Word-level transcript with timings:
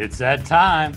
It's 0.00 0.18
that 0.18 0.44
time. 0.44 0.96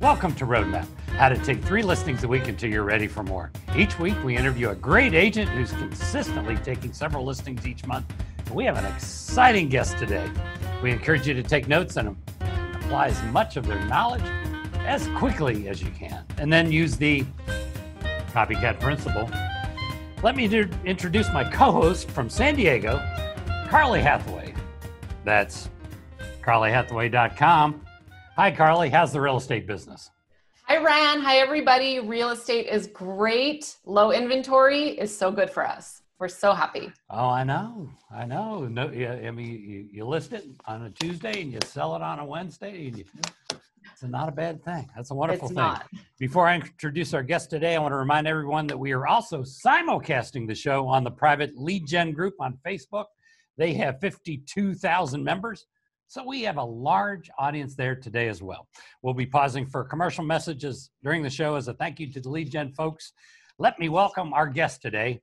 Welcome 0.00 0.34
to 0.34 0.44
Roadmap, 0.44 0.88
how 1.10 1.28
to 1.28 1.38
take 1.44 1.62
three 1.62 1.84
listings 1.84 2.24
a 2.24 2.28
week 2.28 2.48
until 2.48 2.72
you're 2.72 2.82
ready 2.82 3.06
for 3.06 3.22
more. 3.22 3.52
Each 3.76 3.96
week, 4.00 4.16
we 4.24 4.36
interview 4.36 4.70
a 4.70 4.74
great 4.74 5.14
agent 5.14 5.48
who's 5.50 5.70
consistently 5.70 6.56
taking 6.56 6.92
several 6.92 7.24
listings 7.24 7.68
each 7.68 7.86
month. 7.86 8.12
And 8.46 8.50
we 8.56 8.64
have 8.64 8.76
an 8.76 8.86
exciting 8.86 9.68
guest 9.68 9.96
today. 9.96 10.28
We 10.82 10.90
encourage 10.90 11.24
you 11.28 11.34
to 11.34 11.42
take 11.44 11.68
notes 11.68 11.98
and 11.98 12.16
apply 12.40 13.06
as 13.06 13.22
much 13.26 13.56
of 13.56 13.64
their 13.64 13.84
knowledge 13.84 14.24
as 14.84 15.06
quickly 15.16 15.68
as 15.68 15.80
you 15.80 15.92
can, 15.92 16.24
and 16.38 16.52
then 16.52 16.72
use 16.72 16.96
the 16.96 17.24
copycat 18.32 18.80
principle. 18.80 19.30
Let 20.24 20.34
me 20.34 20.48
do- 20.48 20.68
introduce 20.84 21.32
my 21.32 21.44
co 21.44 21.70
host 21.70 22.10
from 22.10 22.28
San 22.28 22.56
Diego, 22.56 23.00
Carly 23.68 24.00
Hathaway. 24.00 24.52
That's 25.24 25.70
carlyhathaway.com. 26.44 27.86
Hi, 28.36 28.50
Carly. 28.50 28.90
How's 28.90 29.12
the 29.12 29.20
real 29.20 29.38
estate 29.38 29.66
business? 29.66 30.10
Hi, 30.64 30.76
Ran. 30.76 31.20
Hi, 31.20 31.36
everybody. 31.36 32.00
Real 32.00 32.30
estate 32.30 32.66
is 32.66 32.86
great. 32.88 33.76
Low 33.86 34.12
inventory 34.12 34.88
is 34.88 35.16
so 35.16 35.30
good 35.30 35.48
for 35.48 35.66
us. 35.66 36.02
We're 36.18 36.28
so 36.28 36.52
happy. 36.52 36.92
Oh, 37.10 37.28
I 37.28 37.44
know. 37.44 37.90
I 38.10 38.24
know. 38.24 38.66
No, 38.66 38.90
yeah, 38.90 39.12
I 39.12 39.30
mean, 39.30 39.46
you, 39.46 39.88
you 39.90 40.04
list 40.04 40.32
it 40.32 40.44
on 40.66 40.82
a 40.84 40.90
Tuesday 40.90 41.42
and 41.42 41.52
you 41.52 41.58
sell 41.64 41.96
it 41.96 42.02
on 42.02 42.18
a 42.18 42.24
Wednesday. 42.24 42.88
And 42.88 42.98
you, 42.98 43.04
it's 43.92 44.02
not 44.02 44.28
a 44.28 44.32
bad 44.32 44.62
thing. 44.64 44.88
That's 44.94 45.10
a 45.10 45.14
wonderful 45.14 45.48
it's 45.48 45.54
thing. 45.54 45.62
not. 45.62 45.86
Before 46.18 46.46
I 46.46 46.56
introduce 46.56 47.14
our 47.14 47.22
guest 47.22 47.50
today, 47.50 47.74
I 47.74 47.78
want 47.78 47.92
to 47.92 47.96
remind 47.96 48.26
everyone 48.26 48.66
that 48.66 48.78
we 48.78 48.92
are 48.92 49.06
also 49.06 49.42
simulcasting 49.42 50.46
the 50.46 50.54
show 50.54 50.86
on 50.86 51.04
the 51.04 51.10
private 51.10 51.56
lead 51.56 51.86
gen 51.86 52.12
group 52.12 52.34
on 52.38 52.58
Facebook. 52.66 53.06
They 53.56 53.74
have 53.74 54.00
52,000 54.00 55.22
members. 55.22 55.66
So 56.06 56.24
we 56.24 56.42
have 56.42 56.58
a 56.58 56.64
large 56.64 57.30
audience 57.38 57.74
there 57.74 57.96
today 57.96 58.28
as 58.28 58.42
well. 58.42 58.68
We'll 59.02 59.14
be 59.14 59.26
pausing 59.26 59.66
for 59.66 59.84
commercial 59.84 60.24
messages 60.24 60.90
during 61.02 61.22
the 61.22 61.30
show 61.30 61.56
as 61.56 61.68
a 61.68 61.74
thank 61.74 61.98
you 61.98 62.12
to 62.12 62.20
the 62.20 62.28
lead 62.28 62.50
gen 62.50 62.72
folks. 62.72 63.12
Let 63.58 63.78
me 63.78 63.88
welcome 63.88 64.32
our 64.32 64.46
guest 64.46 64.82
today 64.82 65.22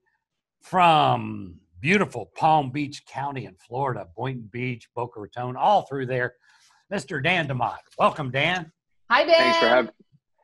from 0.60 1.56
beautiful 1.80 2.30
Palm 2.36 2.70
Beach 2.70 3.04
County 3.06 3.46
in 3.46 3.54
Florida, 3.54 4.06
Boynton 4.16 4.48
Beach, 4.52 4.88
Boca 4.94 5.20
Raton, 5.20 5.56
all 5.56 5.82
through 5.82 6.06
there, 6.06 6.34
Mr. 6.92 7.22
Dan 7.22 7.48
DeMott. 7.48 7.78
Welcome, 7.98 8.30
Dan. 8.30 8.70
Hi, 9.10 9.24
Dan. 9.24 9.34
Thanks 9.34 9.58
for 9.58 9.68
having. 9.68 9.92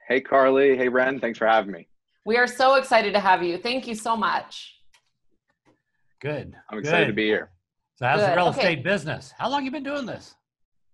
Hey, 0.09 0.21
Carly. 0.21 0.77
Hey, 0.77 0.89
Ren. 0.89 1.21
Thanks 1.21 1.39
for 1.39 1.47
having 1.47 1.73
me. 1.73 1.89
We 2.25 2.37
are 2.37 2.47
so 2.47 2.75
excited 2.75 3.13
to 3.15 3.21
have 3.21 3.43
you. 3.43 3.59
Thank 3.59 3.87
you 3.87 3.95
so 3.95 4.17
much. 4.17 4.75
Good. 6.21 6.55
I'm 6.71 6.79
excited 6.79 7.05
Good. 7.05 7.09
to 7.09 7.13
be 7.15 7.27
here. 7.27 7.51
So 7.99 8.07
how's 8.07 8.21
the 8.25 8.37
real 8.37 8.47
Okay. 8.49 8.61
estate 8.61 8.85
business? 8.85 9.35
How 9.37 9.49
long 9.51 9.65
you 9.65 9.73
been 9.73 9.83
doing 9.83 10.07
this? 10.07 10.37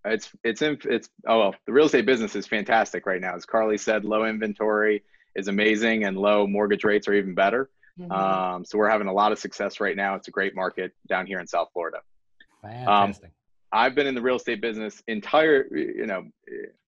It's 0.06 0.30
it's 0.42 0.62
in 0.62 0.78
it's 0.84 1.10
oh 1.26 1.38
well 1.38 1.54
the 1.66 1.72
real 1.72 1.84
estate 1.84 2.06
business 2.06 2.34
is 2.34 2.46
fantastic 2.46 3.04
right 3.04 3.20
now. 3.20 3.34
As 3.34 3.44
Carly 3.44 3.76
said, 3.76 4.06
low 4.06 4.24
inventory 4.24 5.02
is 5.36 5.48
amazing 5.48 6.04
and 6.04 6.16
low 6.16 6.46
mortgage 6.46 6.82
rates 6.82 7.06
are 7.06 7.12
even 7.12 7.34
better. 7.34 7.68
Mhm. 8.00 8.10
Um, 8.10 8.64
so 8.64 8.78
we're 8.78 8.88
having 8.88 9.06
a 9.08 9.12
lot 9.12 9.32
of 9.32 9.38
success 9.38 9.80
right 9.80 9.96
now. 9.96 10.14
It's 10.14 10.28
a 10.28 10.30
great 10.30 10.54
market 10.54 10.92
down 11.06 11.26
here 11.26 11.40
in 11.40 11.46
South 11.46 11.68
Florida. 11.74 11.98
Fantastic. 12.62 13.32
I've 13.70 13.94
been 13.94 14.06
in 14.06 14.14
the 14.14 14.22
real 14.22 14.36
estate 14.36 14.62
business 14.62 15.02
entire 15.06 15.66
you 15.76 16.06
know 16.06 16.24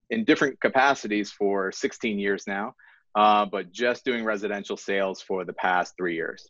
in 0.09 0.25
different 0.25 0.59
capacities 0.63 1.31
for 1.31 1.71
16 1.73 2.19
years 2.19 2.47
now, 2.47 2.75
uh, 3.17 3.45
but 3.45 3.71
just 3.71 4.03
doing 4.07 4.25
residential 4.25 4.79
sales 4.79 5.21
for 5.21 5.45
the 5.45 5.53
past 5.53 5.95
three 5.99 6.15
years. 6.15 6.49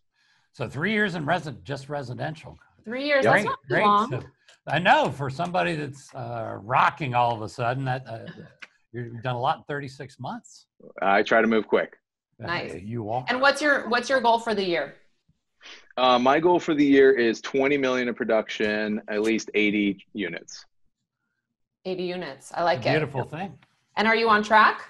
so 0.52 0.68
three 0.68 0.92
years 0.92 1.16
in 1.16 1.24
resident, 1.26 1.64
just 1.64 1.88
residential. 1.88 2.58
Three 2.86 3.04
years. 3.04 3.24
Yep. 3.24 3.32
That's 3.34 3.42
Great, 3.42 3.50
not 3.50 3.58
great. 3.68 3.82
long. 3.84 4.10
So, 4.10 4.20
I 4.68 4.78
know 4.78 5.10
for 5.10 5.28
somebody 5.28 5.74
that's 5.74 6.14
uh, 6.14 6.58
rocking 6.62 7.14
all 7.14 7.34
of 7.34 7.42
a 7.42 7.48
sudden 7.48 7.84
that 7.84 8.06
uh, 8.08 8.20
you've 8.92 9.20
done 9.22 9.34
a 9.34 9.40
lot 9.40 9.58
in 9.58 9.64
36 9.64 10.20
months. 10.20 10.66
I 11.02 11.22
try 11.24 11.40
to 11.40 11.48
move 11.48 11.66
quick. 11.66 11.96
Nice. 12.38 12.74
Uh, 12.74 12.76
you 12.76 13.10
are. 13.10 13.24
And 13.28 13.40
what's 13.40 13.60
your 13.60 13.88
what's 13.88 14.08
your 14.08 14.20
goal 14.20 14.38
for 14.38 14.54
the 14.54 14.62
year? 14.64 14.94
Uh, 15.96 16.16
my 16.18 16.38
goal 16.38 16.60
for 16.60 16.74
the 16.74 16.84
year 16.84 17.10
is 17.10 17.40
20 17.40 17.76
million 17.76 18.06
in 18.08 18.14
production, 18.14 19.00
at 19.08 19.22
least 19.22 19.50
80 19.54 20.06
units. 20.12 20.64
80 21.84 22.02
units. 22.04 22.52
I 22.54 22.62
like 22.62 22.82
beautiful 22.82 23.22
it. 23.22 23.24
Beautiful 23.24 23.38
thing. 23.38 23.58
And 23.96 24.06
are 24.06 24.14
you 24.14 24.28
on 24.28 24.44
track? 24.44 24.82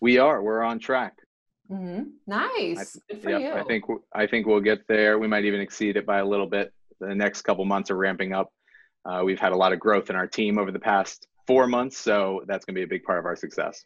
We 0.00 0.18
are. 0.18 0.42
We're 0.42 0.62
on 0.62 0.78
track. 0.78 1.14
hmm 1.68 2.02
Nice. 2.26 2.98
Good 3.08 3.22
for 3.22 3.30
Yep, 3.30 3.40
you. 3.40 3.52
I 3.52 3.62
think 3.64 3.84
I 4.14 4.26
think 4.26 4.46
we'll 4.46 4.60
get 4.60 4.86
there. 4.88 5.18
We 5.18 5.26
might 5.28 5.46
even 5.46 5.60
exceed 5.60 5.96
it 5.96 6.04
by 6.04 6.18
a 6.18 6.24
little 6.24 6.46
bit. 6.46 6.70
The 7.00 7.14
next 7.14 7.42
couple 7.42 7.64
months 7.64 7.90
are 7.90 7.96
ramping 7.96 8.32
up. 8.32 8.52
Uh, 9.04 9.22
we've 9.24 9.38
had 9.38 9.52
a 9.52 9.56
lot 9.56 9.72
of 9.72 9.80
growth 9.80 10.10
in 10.10 10.16
our 10.16 10.26
team 10.26 10.58
over 10.58 10.72
the 10.72 10.78
past 10.78 11.26
four 11.46 11.66
months, 11.66 11.98
so 11.98 12.42
that's 12.46 12.64
going 12.64 12.74
to 12.74 12.78
be 12.78 12.84
a 12.84 12.88
big 12.88 13.04
part 13.04 13.18
of 13.18 13.26
our 13.26 13.36
success. 13.36 13.84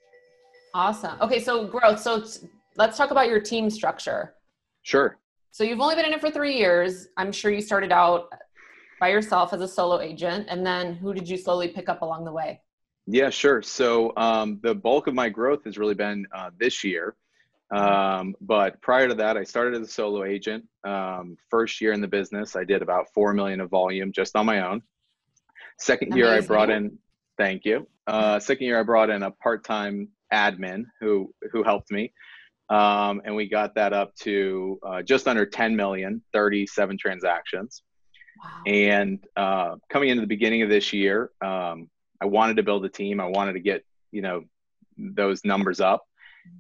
awesome. 0.75 1.19
Okay, 1.21 1.41
so 1.41 1.67
growth. 1.67 1.99
So 1.99 2.17
it's- 2.17 2.45
let's 2.77 2.97
talk 2.97 3.11
about 3.11 3.27
your 3.27 3.41
team 3.41 3.69
structure. 3.71 4.35
Sure. 4.83 5.19
So 5.51 5.65
you've 5.65 5.81
only 5.81 5.97
been 5.97 6.05
in 6.05 6.13
it 6.13 6.21
for 6.21 6.31
three 6.31 6.57
years. 6.57 7.09
I'm 7.17 7.33
sure 7.33 7.51
you 7.51 7.63
started 7.63 7.91
out 7.91 8.31
by 9.01 9.09
yourself 9.09 9.53
as 9.53 9.61
a 9.61 9.67
solo 9.67 9.99
agent, 10.01 10.47
and 10.49 10.65
then 10.65 10.95
who 10.95 11.15
did 11.15 11.29
you 11.29 11.37
slowly 11.37 11.69
pick 11.69 11.89
up 11.89 12.03
along 12.03 12.25
the 12.27 12.33
way? 12.33 12.61
Yeah, 13.07 13.31
sure. 13.31 13.63
So 13.63 14.13
um, 14.17 14.61
the 14.63 14.75
bulk 14.75 15.07
of 15.07 15.15
my 15.15 15.29
growth 15.31 15.65
has 15.65 15.79
really 15.79 15.95
been 15.95 16.27
uh, 16.33 16.51
this 16.59 16.85
year. 16.85 17.17
Um, 17.71 18.35
but 18.41 18.81
prior 18.81 19.09
to 19.09 19.15
that, 19.15 19.37
I 19.37 19.45
started 19.45 19.75
as 19.81 19.89
a 19.89 19.91
solo 19.91 20.25
agent. 20.25 20.65
Um, 20.85 21.37
first 21.51 21.81
year 21.81 21.93
in 21.93 22.01
the 22.01 22.09
business, 22.09 22.57
I 22.57 22.65
did 22.65 22.83
about 22.83 23.13
four 23.13 23.35
million 23.35 23.61
of 23.61 23.71
volume 23.71 24.13
just 24.13 24.37
on 24.37 24.47
my 24.47 24.67
own. 24.67 24.83
Second 25.79 26.17
year, 26.17 26.29
I 26.29 26.41
brought 26.41 26.71
in. 26.71 26.99
Thank 27.37 27.65
you. 27.65 27.87
Uh, 28.07 28.41
second 28.41 28.67
year, 28.67 28.81
I 28.81 28.83
brought 28.83 29.11
in 29.11 29.23
a 29.23 29.31
part-time 29.31 30.09
admin 30.33 30.85
who 31.01 31.33
who 31.53 31.63
helped 31.63 31.91
me, 31.91 32.13
um, 32.71 33.21
and 33.25 33.35
we 33.35 33.49
got 33.49 33.75
that 33.77 33.93
up 33.93 34.15
to 34.23 34.79
uh, 34.85 35.03
just 35.03 35.29
under 35.29 35.47
10 35.47 35.77
million, 35.77 36.23
37 36.33 36.99
transactions. 36.99 37.83
Wow. 38.43 38.63
And 38.67 39.25
uh, 39.37 39.77
coming 39.91 40.09
into 40.09 40.21
the 40.21 40.27
beginning 40.27 40.63
of 40.63 40.69
this 40.69 40.93
year, 40.93 41.31
um, 41.43 41.89
I 42.21 42.27
wanted 42.27 42.57
to 42.57 42.63
build 42.63 42.85
a 42.85 42.89
team. 42.89 43.21
I 43.21 43.27
wanted 43.27 43.53
to 43.53 43.61
get 43.61 43.85
you 44.11 44.23
know 44.23 44.45
those 44.97 45.45
numbers 45.45 45.81
up, 45.81 46.05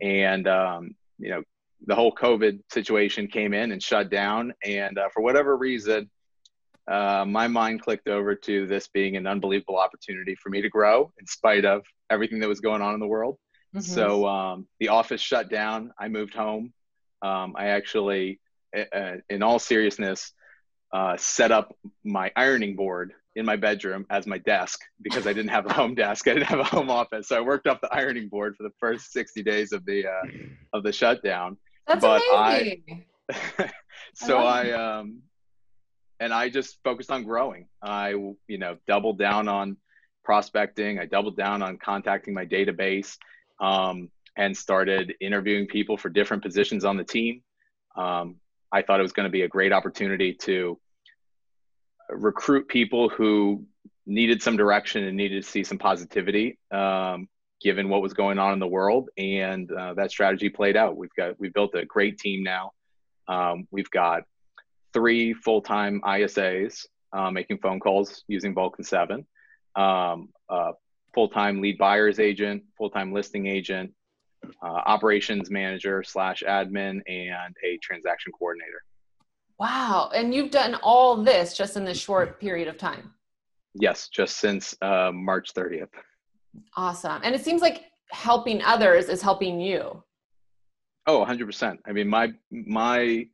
and 0.00 0.46
um, 0.46 0.94
you 1.18 1.30
know 1.30 1.42
the 1.86 1.94
whole 1.94 2.12
COVID 2.12 2.60
situation 2.70 3.28
came 3.28 3.54
in 3.54 3.72
and 3.72 3.82
shut 3.82 4.10
down. 4.10 4.52
And 4.64 4.98
uh, 4.98 5.08
for 5.12 5.22
whatever 5.22 5.56
reason, 5.56 6.10
uh, 6.90 7.24
my 7.26 7.46
mind 7.48 7.82
clicked 7.82 8.08
over 8.08 8.34
to 8.34 8.66
this 8.66 8.88
being 8.88 9.16
an 9.16 9.26
unbelievable 9.26 9.78
opportunity 9.78 10.34
for 10.34 10.48
me 10.48 10.62
to 10.62 10.68
grow 10.68 11.12
in 11.20 11.26
spite 11.26 11.64
of 11.64 11.82
everything 12.10 12.40
that 12.40 12.48
was 12.48 12.60
going 12.60 12.82
on 12.82 12.94
in 12.94 13.00
the 13.00 13.06
world. 13.06 13.38
Mhm. 13.76 13.82
So 13.82 14.26
um, 14.26 14.66
the 14.80 14.88
office 14.88 15.20
shut 15.20 15.50
down. 15.50 15.92
I 15.98 16.08
moved 16.08 16.34
home. 16.34 16.72
Um, 17.20 17.54
I 17.56 17.68
actually, 17.68 18.40
uh, 18.74 19.16
in 19.28 19.42
all 19.42 19.58
seriousness, 19.58 20.32
uh, 20.92 21.16
set 21.18 21.52
up 21.52 21.76
my 22.04 22.32
ironing 22.34 22.74
board 22.76 23.12
in 23.38 23.46
my 23.46 23.54
bedroom 23.54 24.04
as 24.10 24.26
my 24.26 24.36
desk 24.38 24.80
because 25.00 25.28
I 25.28 25.32
didn't 25.32 25.50
have 25.50 25.64
a 25.64 25.72
home 25.72 25.94
desk. 25.94 26.26
I 26.26 26.34
didn't 26.34 26.48
have 26.48 26.58
a 26.58 26.64
home 26.64 26.90
office, 26.90 27.28
so 27.28 27.36
I 27.36 27.40
worked 27.40 27.68
off 27.68 27.80
the 27.80 27.94
ironing 27.94 28.28
board 28.28 28.56
for 28.56 28.64
the 28.64 28.72
first 28.80 29.12
60 29.12 29.44
days 29.44 29.72
of 29.72 29.86
the 29.86 30.08
uh, 30.08 30.28
of 30.72 30.82
the 30.82 30.92
shutdown. 30.92 31.56
That's 31.86 32.00
but 32.00 32.20
I- 32.32 32.82
so 34.14 34.38
love 34.38 34.66
I, 34.66 34.72
um, 34.72 35.20
and 36.18 36.34
I 36.34 36.48
just 36.48 36.78
focused 36.82 37.12
on 37.12 37.22
growing. 37.22 37.68
I, 37.80 38.08
you 38.48 38.58
know, 38.58 38.76
doubled 38.88 39.18
down 39.18 39.46
on 39.46 39.76
prospecting. 40.24 40.98
I 40.98 41.06
doubled 41.06 41.36
down 41.36 41.62
on 41.62 41.78
contacting 41.78 42.34
my 42.34 42.44
database, 42.44 43.16
um, 43.60 44.10
and 44.36 44.56
started 44.56 45.14
interviewing 45.20 45.68
people 45.68 45.96
for 45.96 46.08
different 46.08 46.42
positions 46.42 46.84
on 46.84 46.96
the 46.96 47.04
team. 47.04 47.42
Um, 47.96 48.36
I 48.72 48.82
thought 48.82 48.98
it 48.98 49.04
was 49.04 49.12
going 49.12 49.28
to 49.28 49.32
be 49.32 49.42
a 49.42 49.48
great 49.48 49.72
opportunity 49.72 50.34
to 50.42 50.78
recruit 52.10 52.68
people 52.68 53.08
who 53.08 53.64
needed 54.06 54.42
some 54.42 54.56
direction 54.56 55.04
and 55.04 55.16
needed 55.16 55.42
to 55.42 55.48
see 55.48 55.64
some 55.64 55.78
positivity. 55.78 56.58
Um, 56.70 57.28
given 57.60 57.88
what 57.88 58.02
was 58.02 58.12
going 58.12 58.38
on 58.38 58.52
in 58.52 58.58
the 58.58 58.66
world. 58.66 59.08
And 59.16 59.70
uh, 59.70 59.94
that 59.94 60.10
strategy 60.10 60.48
played 60.48 60.76
out. 60.76 60.96
We've 60.96 61.14
got 61.16 61.38
we've 61.38 61.52
built 61.52 61.74
a 61.74 61.84
great 61.84 62.18
team 62.18 62.42
now. 62.42 62.72
Um, 63.26 63.66
we've 63.70 63.90
got 63.90 64.22
three 64.92 65.34
full-time 65.34 66.00
ISAs 66.04 66.86
uh, 67.12 67.30
making 67.30 67.58
phone 67.58 67.80
calls 67.80 68.24
using 68.26 68.54
Vulcan 68.54 68.84
7 68.84 69.26
um, 69.76 70.30
a 70.48 70.72
full-time 71.14 71.60
lead 71.60 71.76
buyers 71.76 72.18
agent 72.18 72.62
full-time 72.76 73.12
listing 73.12 73.46
agent 73.46 73.92
uh, 74.62 74.66
operations 74.66 75.50
manager 75.50 76.02
slash 76.02 76.42
admin 76.46 77.00
and 77.06 77.54
a 77.62 77.78
transaction 77.82 78.32
coordinator 78.32 78.82
Wow. 79.58 80.10
And 80.14 80.34
you've 80.34 80.50
done 80.50 80.76
all 80.76 81.16
this 81.16 81.56
just 81.56 81.76
in 81.76 81.84
this 81.84 81.98
short 81.98 82.40
period 82.40 82.68
of 82.68 82.78
time. 82.78 83.12
yes 83.74 84.08
just 84.08 84.36
since 84.38 84.74
uh, 84.82 85.10
march 85.12 85.52
30th 85.54 85.88
Awesome. 86.76 87.20
And 87.24 87.34
it 87.34 87.44
seems 87.44 87.62
like 87.62 87.84
helping 88.10 88.62
others 88.62 89.08
is 89.08 89.22
helping 89.22 89.60
you. 89.60 90.02
Oh, 91.06 91.24
100%. 91.24 91.78
I 91.86 91.92
mean, 91.92 92.08
my 92.08 92.32
my 92.50 93.26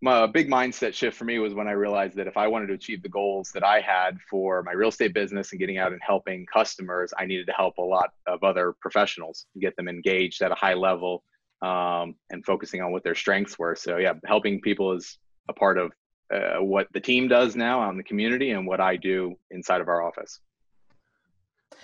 my 0.00 0.26
big 0.28 0.48
mindset 0.48 0.94
shift 0.94 1.16
for 1.16 1.24
me 1.24 1.40
was 1.40 1.54
when 1.54 1.66
I 1.66 1.72
realized 1.72 2.14
that 2.16 2.28
if 2.28 2.36
I 2.36 2.46
wanted 2.46 2.68
to 2.68 2.74
achieve 2.74 3.02
the 3.02 3.08
goals 3.08 3.50
that 3.52 3.64
I 3.64 3.80
had 3.80 4.16
for 4.30 4.62
my 4.62 4.70
real 4.70 4.90
estate 4.90 5.12
business 5.12 5.50
and 5.50 5.58
getting 5.58 5.78
out 5.78 5.92
and 5.92 6.00
helping 6.06 6.46
customers, 6.46 7.12
I 7.18 7.26
needed 7.26 7.46
to 7.46 7.52
help 7.52 7.78
a 7.78 7.82
lot 7.82 8.10
of 8.26 8.44
other 8.44 8.74
professionals 8.80 9.46
get 9.60 9.76
them 9.76 9.88
engaged 9.88 10.40
at 10.42 10.52
a 10.52 10.54
high 10.54 10.74
level 10.74 11.24
um, 11.62 12.14
and 12.30 12.44
focusing 12.44 12.82
on 12.82 12.92
what 12.92 13.04
their 13.04 13.14
strengths 13.14 13.58
were. 13.58 13.74
So 13.74 13.96
yeah, 13.96 14.14
helping 14.26 14.60
people 14.60 14.92
is 14.92 15.18
a 15.48 15.52
part 15.52 15.78
of 15.78 15.92
uh, 16.32 16.62
what 16.62 16.86
the 16.92 17.00
team 17.00 17.28
does 17.28 17.56
now 17.56 17.80
on 17.80 17.96
the 17.96 18.02
community 18.02 18.50
and 18.50 18.66
what 18.66 18.80
I 18.80 18.96
do 18.96 19.34
inside 19.50 19.80
of 19.80 19.88
our 19.88 20.02
office. 20.02 20.40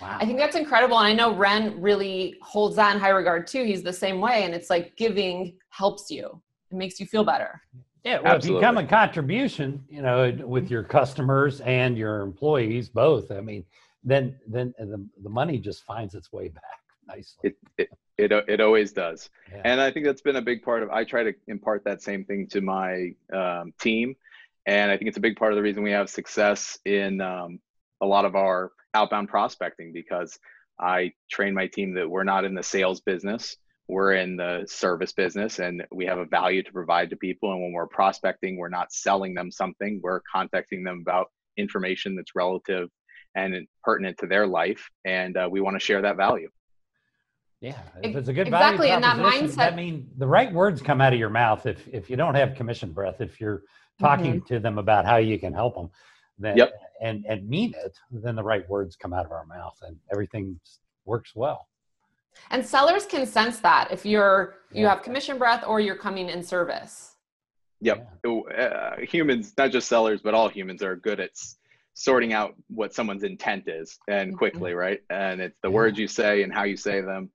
Wow. 0.01 0.17
I 0.19 0.25
think 0.25 0.37
that's 0.37 0.55
incredible. 0.55 0.97
And 0.97 1.07
I 1.07 1.13
know 1.13 1.35
Ren 1.35 1.81
really 1.81 2.35
holds 2.41 2.75
that 2.75 2.93
in 2.93 3.01
high 3.01 3.09
regard 3.09 3.47
too. 3.47 3.63
He's 3.63 3.83
the 3.83 3.93
same 3.93 4.19
way. 4.19 4.43
And 4.43 4.53
it's 4.53 4.69
like 4.69 4.95
giving 4.97 5.57
helps 5.69 6.11
you. 6.11 6.41
It 6.71 6.75
makes 6.75 6.99
you 6.99 7.05
feel 7.05 7.23
better. 7.23 7.61
Yeah, 8.03 8.19
well, 8.19 8.35
Absolutely. 8.35 8.59
if 8.59 8.61
you 8.61 8.67
come 8.67 8.77
a 8.77 8.87
contribution, 8.87 9.83
you 9.89 10.03
know, 10.03 10.31
with 10.45 10.69
your 10.69 10.83
customers 10.83 11.61
and 11.61 11.97
your 11.97 12.21
employees 12.21 12.87
both, 12.87 13.31
I 13.31 13.41
mean, 13.41 13.65
then 14.03 14.35
then 14.47 14.75
the, 14.77 15.03
the 15.23 15.29
money 15.29 15.57
just 15.57 15.83
finds 15.83 16.13
its 16.13 16.31
way 16.31 16.49
back 16.49 16.79
nicely. 17.07 17.49
It 17.49 17.57
it 17.79 17.89
it, 18.17 18.31
it 18.31 18.61
always 18.61 18.93
does, 18.93 19.29
yeah. 19.51 19.61
and 19.65 19.81
I 19.81 19.91
think 19.91 20.05
that's 20.05 20.21
been 20.21 20.37
a 20.37 20.41
big 20.41 20.63
part 20.63 20.83
of. 20.83 20.89
I 20.89 21.03
try 21.03 21.23
to 21.23 21.33
impart 21.47 21.83
that 21.85 22.01
same 22.01 22.25
thing 22.25 22.47
to 22.47 22.61
my 22.61 23.13
um, 23.33 23.73
team, 23.79 24.15
and 24.65 24.91
I 24.91 24.97
think 24.97 25.09
it's 25.09 25.17
a 25.17 25.21
big 25.21 25.35
part 25.35 25.51
of 25.51 25.57
the 25.57 25.61
reason 25.61 25.83
we 25.83 25.91
have 25.91 26.09
success 26.09 26.79
in 26.85 27.21
um, 27.21 27.59
a 28.01 28.05
lot 28.05 28.25
of 28.25 28.35
our 28.35 28.71
outbound 28.93 29.29
prospecting 29.29 29.91
because 29.93 30.39
I 30.79 31.13
train 31.29 31.53
my 31.53 31.67
team 31.67 31.93
that 31.95 32.09
we're 32.09 32.23
not 32.23 32.45
in 32.45 32.55
the 32.55 32.63
sales 32.63 33.01
business. 33.01 33.57
We're 33.87 34.13
in 34.13 34.35
the 34.35 34.65
service 34.67 35.11
business 35.11 35.59
and 35.59 35.85
we 35.91 36.05
have 36.05 36.17
a 36.17 36.25
value 36.25 36.63
to 36.63 36.71
provide 36.71 37.11
to 37.11 37.15
people. 37.15 37.51
And 37.51 37.61
when 37.61 37.71
we're 37.71 37.87
prospecting 37.87 38.57
we're 38.57 38.69
not 38.69 38.91
selling 38.91 39.35
them 39.35 39.51
something. 39.51 39.99
We're 40.01 40.21
contacting 40.21 40.83
them 40.83 41.01
about 41.01 41.31
information 41.55 42.15
that's 42.15 42.35
relative 42.35 42.89
and 43.35 43.67
pertinent 43.83 44.17
to 44.19 44.27
their 44.27 44.47
life. 44.47 44.89
And 45.05 45.37
uh, 45.37 45.47
we 45.51 45.61
want 45.61 45.75
to 45.75 45.85
share 45.85 46.01
that 46.01 46.17
value 46.17 46.49
yeah 47.61 47.77
if 48.03 48.15
it's 48.15 48.27
a 48.27 48.33
good 48.33 48.47
exactly 48.47 48.87
value 48.87 48.93
and 48.93 49.03
that 49.03 49.17
mindset 49.17 49.73
i 49.73 49.75
mean 49.75 50.07
the 50.17 50.27
right 50.27 50.51
words 50.53 50.81
come 50.81 51.01
out 51.01 51.13
of 51.13 51.19
your 51.19 51.29
mouth 51.29 51.65
if 51.65 51.87
if 51.91 52.09
you 52.09 52.15
don't 52.15 52.35
have 52.35 52.55
commission 52.55 52.91
breath 52.91 53.21
if 53.21 53.39
you're 53.39 53.63
talking 53.99 54.35
mm-hmm. 54.35 54.53
to 54.53 54.59
them 54.59 54.77
about 54.77 55.05
how 55.05 55.17
you 55.17 55.39
can 55.39 55.53
help 55.53 55.75
them 55.75 55.89
then 56.37 56.57
yep. 56.57 56.73
and 57.01 57.25
and 57.27 57.47
mean 57.47 57.73
it 57.83 57.97
then 58.11 58.35
the 58.35 58.43
right 58.43 58.67
words 58.69 58.95
come 58.95 59.13
out 59.13 59.25
of 59.25 59.31
our 59.31 59.45
mouth 59.45 59.77
and 59.83 59.97
everything 60.11 60.59
works 61.05 61.31
well 61.33 61.67
and 62.51 62.65
sellers 62.65 63.05
can 63.05 63.25
sense 63.25 63.59
that 63.59 63.89
if 63.91 64.05
you're 64.05 64.55
you 64.75 64.83
yeah. 64.83 64.89
have 64.89 65.03
commission 65.03 65.37
breath 65.37 65.63
or 65.65 65.79
you're 65.79 65.95
coming 65.95 66.29
in 66.29 66.43
service. 66.43 67.15
Yep. 67.81 68.09
Uh, 68.25 68.97
humans, 69.01 69.53
not 69.57 69.71
just 69.71 69.87
sellers, 69.87 70.21
but 70.21 70.33
all 70.33 70.49
humans 70.49 70.81
are 70.81 70.95
good 70.95 71.19
at 71.19 71.31
sorting 71.93 72.33
out 72.33 72.55
what 72.67 72.93
someone's 72.93 73.23
intent 73.23 73.67
is 73.67 73.97
and 74.07 74.29
mm-hmm. 74.29 74.37
quickly, 74.37 74.71
mm-hmm. 74.71 74.79
right? 74.79 75.01
And 75.09 75.41
it's 75.41 75.57
the 75.61 75.69
yeah. 75.69 75.75
words 75.75 75.97
you 75.97 76.07
say 76.07 76.43
and 76.43 76.53
how 76.53 76.63
you 76.63 76.77
say 76.77 77.01
them. 77.01 77.31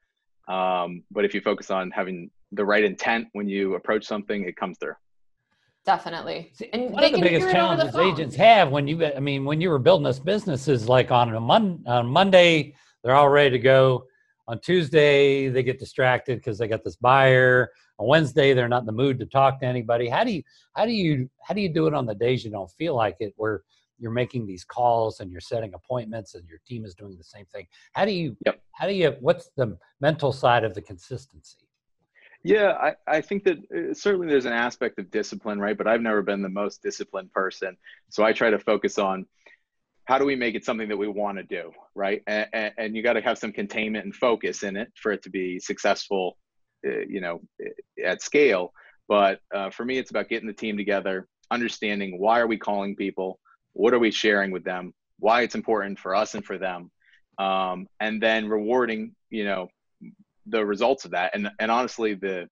Um, 0.49 1.05
but 1.11 1.25
if 1.25 1.35
you 1.35 1.41
focus 1.41 1.71
on 1.71 1.91
having 1.91 2.31
the 2.53 2.65
right 2.65 2.85
intent 2.85 3.29
when 3.33 3.49
you 3.49 3.75
approach 3.75 4.05
something, 4.05 4.45
it 4.45 4.57
comes 4.57 4.79
through. 4.79 4.95
Definitely. 5.87 6.53
And 6.73 6.91
one 6.91 7.05
of 7.05 7.13
the 7.13 7.21
biggest 7.21 7.51
challenges 7.51 7.93
the 7.93 8.03
agents 8.03 8.37
have 8.37 8.71
when 8.71 8.87
you, 8.87 9.05
I 9.05 9.21
mean, 9.21 9.45
when 9.45 9.61
you 9.61 9.71
were 9.71 9.79
building 9.79 10.05
this 10.05 10.19
business 10.19 10.69
is 10.69 10.89
like 10.89 11.11
on 11.11 11.35
a 11.35 11.41
mon- 11.41 11.83
on 11.87 12.07
Monday, 12.07 12.75
they're 13.03 13.15
all 13.15 13.31
ready 13.31 13.51
to 13.51 13.59
go 13.59 14.05
on 14.51 14.59
Tuesday, 14.59 15.49
they 15.49 15.63
get 15.63 15.79
distracted 15.79 16.39
because 16.39 16.59
they 16.59 16.67
got 16.67 16.83
this 16.83 16.97
buyer. 16.97 17.71
On 17.99 18.09
Wednesday, 18.09 18.53
they're 18.53 18.69
not 18.69 18.81
in 18.81 18.87
the 18.87 18.93
mood 18.93 19.17
to 19.21 19.27
talk 19.27 19.61
to 19.61 19.67
anybody. 19.67 20.09
How 20.09 20.25
do 20.25 20.33
you 20.33 20.43
how 20.75 20.85
do 20.85 20.91
you 20.91 21.31
how 21.45 21.55
do 21.55 21.61
you 21.61 21.69
do 21.69 21.87
it 21.87 21.95
on 21.95 22.05
the 22.05 22.17
days 22.17 22.45
you 22.45 22.51
don't 22.51 22.71
feel 22.73 22.97
like 22.97 23.15
it, 23.21 23.33
where 23.37 23.63
you're 24.01 24.11
making 24.11 24.47
these 24.47 24.65
calls 24.65 25.21
and 25.21 25.31
you're 25.31 25.41
setting 25.41 25.73
appointments 25.75 26.35
and 26.35 26.49
your 26.49 26.59
team 26.67 26.85
is 26.85 26.95
doing 26.95 27.17
the 27.17 27.25
same 27.25 27.45
thing? 27.47 27.67
How 27.93 28.05
do 28.05 28.13
you 28.13 28.37
yep. 28.45 28.61
how 28.73 28.87
do 28.87 28.95
you 28.95 29.15
what's 29.21 29.51
the 29.57 29.79
mental 30.01 30.33
side 30.33 30.65
of 30.65 30.75
the 30.75 30.83
consistency? 30.83 31.59
Yeah, 32.43 32.73
I, 32.81 32.95
I 33.07 33.21
think 33.21 33.45
that 33.45 33.59
uh, 33.59 33.93
certainly 33.93 34.27
there's 34.27 34.47
an 34.47 34.55
aspect 34.55 34.99
of 34.99 35.11
discipline, 35.11 35.61
right? 35.61 35.77
But 35.77 35.87
I've 35.87 36.01
never 36.01 36.23
been 36.23 36.41
the 36.41 36.49
most 36.49 36.83
disciplined 36.83 37.31
person. 37.33 37.77
So 38.09 38.25
I 38.25 38.33
try 38.33 38.49
to 38.49 38.59
focus 38.59 38.99
on 38.99 39.27
how 40.11 40.19
do 40.19 40.25
we 40.25 40.35
make 40.35 40.57
it 40.57 40.65
something 40.65 40.89
that 40.89 40.97
we 40.97 41.07
want 41.07 41.39
to 41.39 41.45
do 41.45 41.71
right 41.95 42.21
and, 42.27 42.73
and 42.77 42.97
you 42.97 43.03
got 43.03 43.13
to 43.13 43.21
have 43.21 43.39
some 43.39 43.53
containment 43.53 44.05
and 44.05 44.13
focus 44.13 44.65
in 44.65 44.77
it 44.77 44.91
for 44.97 45.13
it 45.13 45.23
to 45.23 45.31
be 45.31 45.61
successful 45.61 46.37
uh, 46.85 47.05
you 47.09 47.21
know 47.21 47.41
at 48.05 48.21
scale 48.21 48.73
but 49.09 49.39
uh, 49.55 49.71
for 49.71 49.85
me 49.85 49.99
it's 49.99 50.11
about 50.11 50.29
getting 50.29 50.49
the 50.49 50.53
team 50.53 50.77
together 50.77 51.29
understanding 51.53 52.19
why 52.19 52.41
are 52.41 52.49
we 52.49 52.57
calling 52.57 52.97
people 52.97 53.39
what 53.73 53.95
are 53.95 53.99
we 53.99 54.11
sharing 54.11 54.51
with 54.51 54.65
them 54.65 54.93
why 55.19 55.43
it's 55.43 55.55
important 55.55 55.99
for 55.99 56.15
us 56.15 56.35
and 56.35 56.45
for 56.45 56.59
them 56.59 56.91
um, 57.39 57.87
and 58.01 58.23
then 58.23 58.49
rewarding 58.49 59.15
you 59.31 59.45
know 59.45 59.69
the 60.47 60.65
results 60.65 61.05
of 61.05 61.11
that 61.13 61.31
and 61.35 61.49
and 61.59 61.71
honestly 61.71 62.15
the 62.15 62.49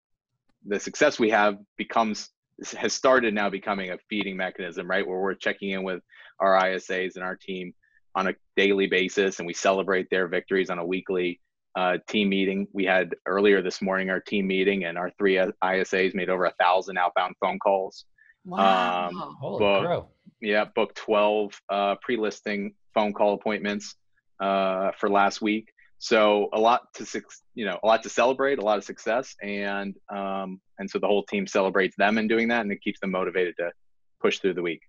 the 0.66 0.78
success 0.78 1.18
we 1.18 1.30
have 1.30 1.58
becomes 1.76 2.30
has 2.76 2.92
started 2.92 3.34
now 3.34 3.48
becoming 3.48 3.90
a 3.90 3.98
feeding 4.10 4.36
mechanism, 4.36 4.88
right? 4.88 5.06
Where 5.06 5.18
we're 5.18 5.34
checking 5.34 5.70
in 5.70 5.82
with 5.82 6.02
our 6.40 6.60
ISAs 6.60 7.14
and 7.14 7.24
our 7.24 7.36
team 7.36 7.72
on 8.14 8.28
a 8.28 8.34
daily 8.56 8.86
basis, 8.86 9.38
and 9.38 9.46
we 9.46 9.54
celebrate 9.54 10.08
their 10.10 10.26
victories 10.28 10.70
on 10.70 10.78
a 10.78 10.84
weekly 10.84 11.40
uh, 11.76 11.98
team 12.08 12.28
meeting. 12.28 12.66
We 12.72 12.84
had 12.84 13.14
earlier 13.26 13.62
this 13.62 13.80
morning 13.80 14.10
our 14.10 14.20
team 14.20 14.46
meeting, 14.46 14.84
and 14.84 14.98
our 14.98 15.10
three 15.18 15.36
ISAs 15.36 16.14
made 16.14 16.28
over 16.28 16.46
a 16.46 16.54
thousand 16.60 16.98
outbound 16.98 17.36
phone 17.40 17.58
calls. 17.60 18.06
Wow! 18.44 19.08
Um, 19.08 19.36
Holy 19.40 19.58
book, 19.58 20.08
yeah, 20.40 20.64
booked 20.74 20.96
twelve 20.96 21.60
uh, 21.68 21.96
pre-listing 22.02 22.74
phone 22.94 23.12
call 23.12 23.34
appointments 23.34 23.94
uh, 24.40 24.92
for 24.98 25.08
last 25.08 25.40
week. 25.42 25.72
So 25.98 26.48
a 26.52 26.60
lot 26.60 26.94
to 26.94 27.22
you 27.54 27.64
know 27.64 27.78
a 27.82 27.86
lot 27.86 28.02
to 28.04 28.08
celebrate, 28.08 28.58
a 28.58 28.64
lot 28.64 28.78
of 28.78 28.84
success, 28.84 29.34
and 29.42 29.94
um, 30.10 30.60
and 30.78 30.88
so 30.88 30.98
the 30.98 31.06
whole 31.06 31.24
team 31.24 31.46
celebrates 31.46 31.96
them 31.96 32.18
in 32.18 32.28
doing 32.28 32.48
that, 32.48 32.62
and 32.62 32.72
it 32.72 32.80
keeps 32.82 33.00
them 33.00 33.10
motivated 33.10 33.56
to 33.58 33.72
push 34.20 34.38
through 34.38 34.54
the 34.54 34.62
week. 34.62 34.82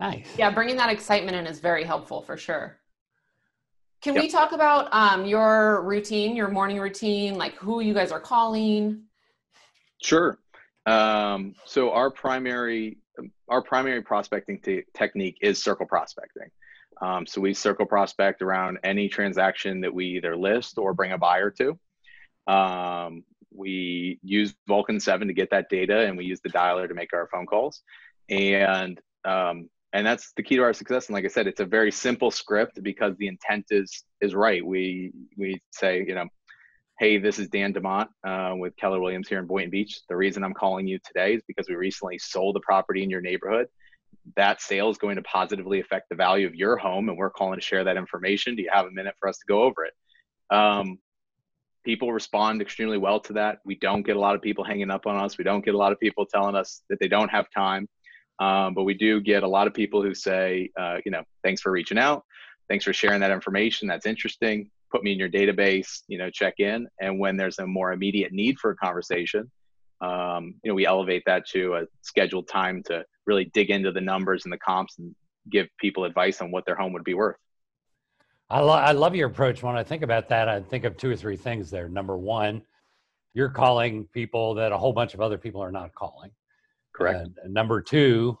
Nice. 0.00 0.28
Yeah, 0.36 0.50
bringing 0.50 0.76
that 0.76 0.90
excitement 0.90 1.36
in 1.36 1.46
is 1.46 1.58
very 1.58 1.82
helpful 1.82 2.22
for 2.22 2.36
sure. 2.36 2.78
Can 4.00 4.14
yep. 4.14 4.22
we 4.22 4.30
talk 4.30 4.52
about 4.52 4.88
um, 4.92 5.26
your 5.26 5.82
routine, 5.82 6.36
your 6.36 6.48
morning 6.48 6.78
routine, 6.78 7.34
like 7.34 7.54
who 7.56 7.80
you 7.80 7.94
guys 7.94 8.12
are 8.12 8.20
calling? 8.20 9.02
Sure. 10.00 10.38
Um, 10.86 11.56
so 11.64 11.90
our 11.90 12.10
primary 12.10 12.98
our 13.48 13.62
primary 13.62 14.02
prospecting 14.02 14.60
t- 14.60 14.84
technique 14.94 15.38
is 15.40 15.62
circle 15.62 15.86
prospecting. 15.86 16.50
Um, 17.00 17.26
so 17.26 17.40
we 17.40 17.54
circle 17.54 17.86
prospect 17.86 18.42
around 18.42 18.78
any 18.82 19.08
transaction 19.08 19.82
that 19.82 19.94
we 19.94 20.06
either 20.16 20.36
list 20.36 20.78
or 20.78 20.94
bring 20.94 21.12
a 21.12 21.18
buyer 21.18 21.50
to. 21.50 21.78
Um, 22.52 23.24
we 23.54 24.18
use 24.22 24.54
Vulcan 24.66 25.00
7 25.00 25.28
to 25.28 25.34
get 25.34 25.50
that 25.50 25.68
data 25.68 26.06
and 26.06 26.16
we 26.16 26.24
use 26.24 26.40
the 26.42 26.50
dialer 26.50 26.88
to 26.88 26.94
make 26.94 27.12
our 27.12 27.28
phone 27.32 27.46
calls. 27.46 27.82
And 28.28 29.00
um, 29.24 29.68
and 29.92 30.06
that's 30.06 30.32
the 30.36 30.42
key 30.42 30.56
to 30.56 30.62
our 30.62 30.74
success. 30.74 31.06
And 31.06 31.14
like 31.14 31.24
I 31.24 31.28
said, 31.28 31.46
it's 31.46 31.60
a 31.60 31.64
very 31.64 31.90
simple 31.90 32.30
script 32.30 32.82
because 32.82 33.16
the 33.16 33.26
intent 33.26 33.66
is 33.70 34.04
is 34.20 34.34
right. 34.34 34.64
We 34.64 35.12
we 35.36 35.60
say, 35.72 36.04
you 36.06 36.14
know, 36.14 36.26
hey, 36.98 37.16
this 37.16 37.38
is 37.38 37.48
Dan 37.48 37.72
Demott 37.72 38.08
uh, 38.24 38.56
with 38.56 38.76
Keller 38.76 38.98
Williams 38.98 39.28
here 39.28 39.38
in 39.38 39.46
Boynton 39.46 39.70
Beach. 39.70 40.00
The 40.08 40.16
reason 40.16 40.42
I'm 40.42 40.52
calling 40.52 40.88
you 40.88 40.98
today 40.98 41.34
is 41.34 41.42
because 41.46 41.68
we 41.68 41.76
recently 41.76 42.18
sold 42.18 42.56
a 42.56 42.60
property 42.60 43.04
in 43.04 43.10
your 43.10 43.20
neighborhood. 43.20 43.68
That 44.34 44.60
sale 44.60 44.90
is 44.90 44.98
going 44.98 45.14
to 45.14 45.22
positively 45.22 45.78
affect 45.78 46.08
the 46.08 46.16
value 46.16 46.46
of 46.46 46.56
your 46.56 46.76
home 46.76 47.08
and 47.08 47.16
we're 47.16 47.30
calling 47.30 47.58
to 47.58 47.64
share 47.64 47.84
that 47.84 47.96
information. 47.96 48.56
Do 48.56 48.62
you 48.62 48.70
have 48.72 48.86
a 48.86 48.90
minute 48.90 49.14
for 49.20 49.28
us 49.28 49.38
to 49.38 49.44
go 49.46 49.62
over 49.62 49.84
it? 49.84 49.94
Um, 50.50 50.98
people 51.84 52.12
respond 52.12 52.60
extremely 52.60 52.98
well 52.98 53.20
to 53.20 53.32
that. 53.34 53.58
We 53.64 53.76
don't 53.76 54.02
get 54.02 54.16
a 54.16 54.20
lot 54.20 54.34
of 54.34 54.42
people 54.42 54.64
hanging 54.64 54.90
up 54.90 55.06
on 55.06 55.16
us. 55.16 55.38
We 55.38 55.44
don't 55.44 55.64
get 55.64 55.74
a 55.74 55.78
lot 55.78 55.92
of 55.92 56.00
people 56.00 56.26
telling 56.26 56.56
us 56.56 56.82
that 56.90 56.98
they 56.98 57.08
don't 57.08 57.30
have 57.30 57.46
time. 57.54 57.88
Um, 58.40 58.74
but 58.74 58.82
we 58.82 58.94
do 58.94 59.20
get 59.20 59.44
a 59.44 59.48
lot 59.48 59.68
of 59.68 59.74
people 59.74 60.02
who 60.02 60.14
say 60.14 60.70
uh, 60.78 60.98
you 61.04 61.12
know 61.12 61.22
thanks 61.44 61.60
for 61.60 61.70
reaching 61.70 61.98
out. 61.98 62.24
Thanks 62.68 62.84
for 62.84 62.92
sharing 62.92 63.20
that 63.20 63.30
information. 63.30 63.88
That's 63.88 64.06
interesting 64.06 64.70
put 64.90 65.02
me 65.02 65.12
in 65.12 65.18
your 65.18 65.28
database 65.28 66.02
you 66.08 66.18
know 66.18 66.30
check 66.30 66.54
in 66.58 66.86
and 67.00 67.18
when 67.18 67.36
there's 67.36 67.58
a 67.58 67.66
more 67.66 67.92
immediate 67.92 68.32
need 68.32 68.58
for 68.58 68.70
a 68.70 68.76
conversation 68.76 69.50
um, 70.00 70.54
you 70.62 70.70
know 70.70 70.74
we 70.74 70.86
elevate 70.86 71.22
that 71.26 71.46
to 71.46 71.74
a 71.74 71.82
scheduled 72.02 72.48
time 72.48 72.82
to 72.84 73.04
really 73.26 73.44
dig 73.52 73.70
into 73.70 73.92
the 73.92 74.00
numbers 74.00 74.44
and 74.44 74.52
the 74.52 74.58
comps 74.58 74.98
and 74.98 75.14
give 75.50 75.68
people 75.78 76.04
advice 76.04 76.40
on 76.40 76.50
what 76.50 76.64
their 76.66 76.74
home 76.74 76.92
would 76.92 77.04
be 77.04 77.14
worth. 77.14 77.36
I, 78.50 78.60
lo- 78.60 78.72
I 78.72 78.92
love 78.92 79.14
your 79.14 79.28
approach. 79.28 79.62
When 79.62 79.76
I 79.76 79.84
think 79.84 80.02
about 80.02 80.28
that, 80.30 80.48
I 80.48 80.60
think 80.60 80.84
of 80.84 80.96
two 80.96 81.10
or 81.10 81.16
three 81.16 81.36
things 81.36 81.70
there. 81.70 81.88
Number 81.88 82.16
one, 82.16 82.62
you're 83.34 83.50
calling 83.50 84.08
people 84.12 84.54
that 84.54 84.72
a 84.72 84.78
whole 84.78 84.92
bunch 84.92 85.14
of 85.14 85.20
other 85.20 85.36
people 85.36 85.62
are 85.62 85.70
not 85.70 85.94
calling. 85.94 86.30
Correct. 86.94 87.28
And, 87.42 87.52
number 87.54 87.82
two, 87.82 88.38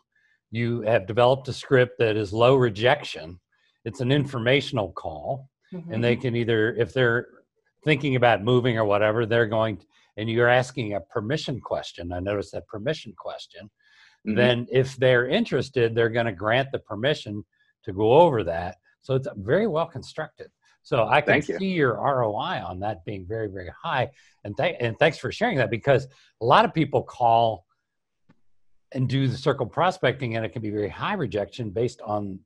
you 0.50 0.80
have 0.80 1.06
developed 1.06 1.46
a 1.48 1.52
script 1.52 1.98
that 1.98 2.16
is 2.16 2.32
low 2.32 2.56
rejection. 2.56 3.38
It's 3.84 4.00
an 4.00 4.10
informational 4.10 4.92
call, 4.92 5.50
mm-hmm. 5.72 5.92
and 5.92 6.02
they 6.02 6.16
can 6.16 6.36
either, 6.36 6.74
if 6.74 6.92
they're 6.92 7.28
thinking 7.84 8.16
about 8.16 8.42
moving 8.42 8.78
or 8.78 8.84
whatever, 8.84 9.26
they're 9.26 9.46
going, 9.46 9.76
to, 9.78 9.86
and 10.16 10.28
you're 10.28 10.48
asking 10.48 10.94
a 10.94 11.00
permission 11.00 11.60
question. 11.60 12.12
I 12.12 12.20
noticed 12.20 12.52
that 12.52 12.66
permission 12.66 13.14
question 13.16 13.70
mm-hmm. 14.26 14.36
then 14.36 14.66
if 14.70 14.96
they're 14.96 15.28
interested, 15.28 15.94
they're 15.94 16.10
going 16.10 16.26
to 16.26 16.32
grant 16.32 16.70
the 16.72 16.78
permission 16.78 17.44
to 17.84 17.92
go 17.92 18.12
over 18.12 18.44
that. 18.44 18.76
So 19.02 19.14
it's 19.14 19.28
very 19.36 19.66
well 19.66 19.86
constructed. 19.86 20.48
So 20.82 21.06
I 21.06 21.20
can 21.20 21.42
see 21.42 21.72
your 21.72 21.94
ROI 21.94 22.62
on 22.64 22.80
that 22.80 23.04
being 23.04 23.26
very, 23.26 23.48
very 23.48 23.70
high. 23.82 24.10
And, 24.44 24.56
th- 24.56 24.76
and 24.80 24.98
thanks 24.98 25.18
for 25.18 25.30
sharing 25.30 25.58
that 25.58 25.70
because 25.70 26.06
a 26.40 26.44
lot 26.44 26.64
of 26.64 26.72
people 26.72 27.02
call 27.02 27.66
and 28.92 29.06
do 29.06 29.28
the 29.28 29.36
circle 29.36 29.66
prospecting 29.66 30.36
and 30.36 30.46
it 30.46 30.52
can 30.52 30.62
be 30.62 30.70
very 30.70 30.88
high 30.88 31.12
rejection 31.12 31.70
based 31.70 32.00
on 32.02 32.38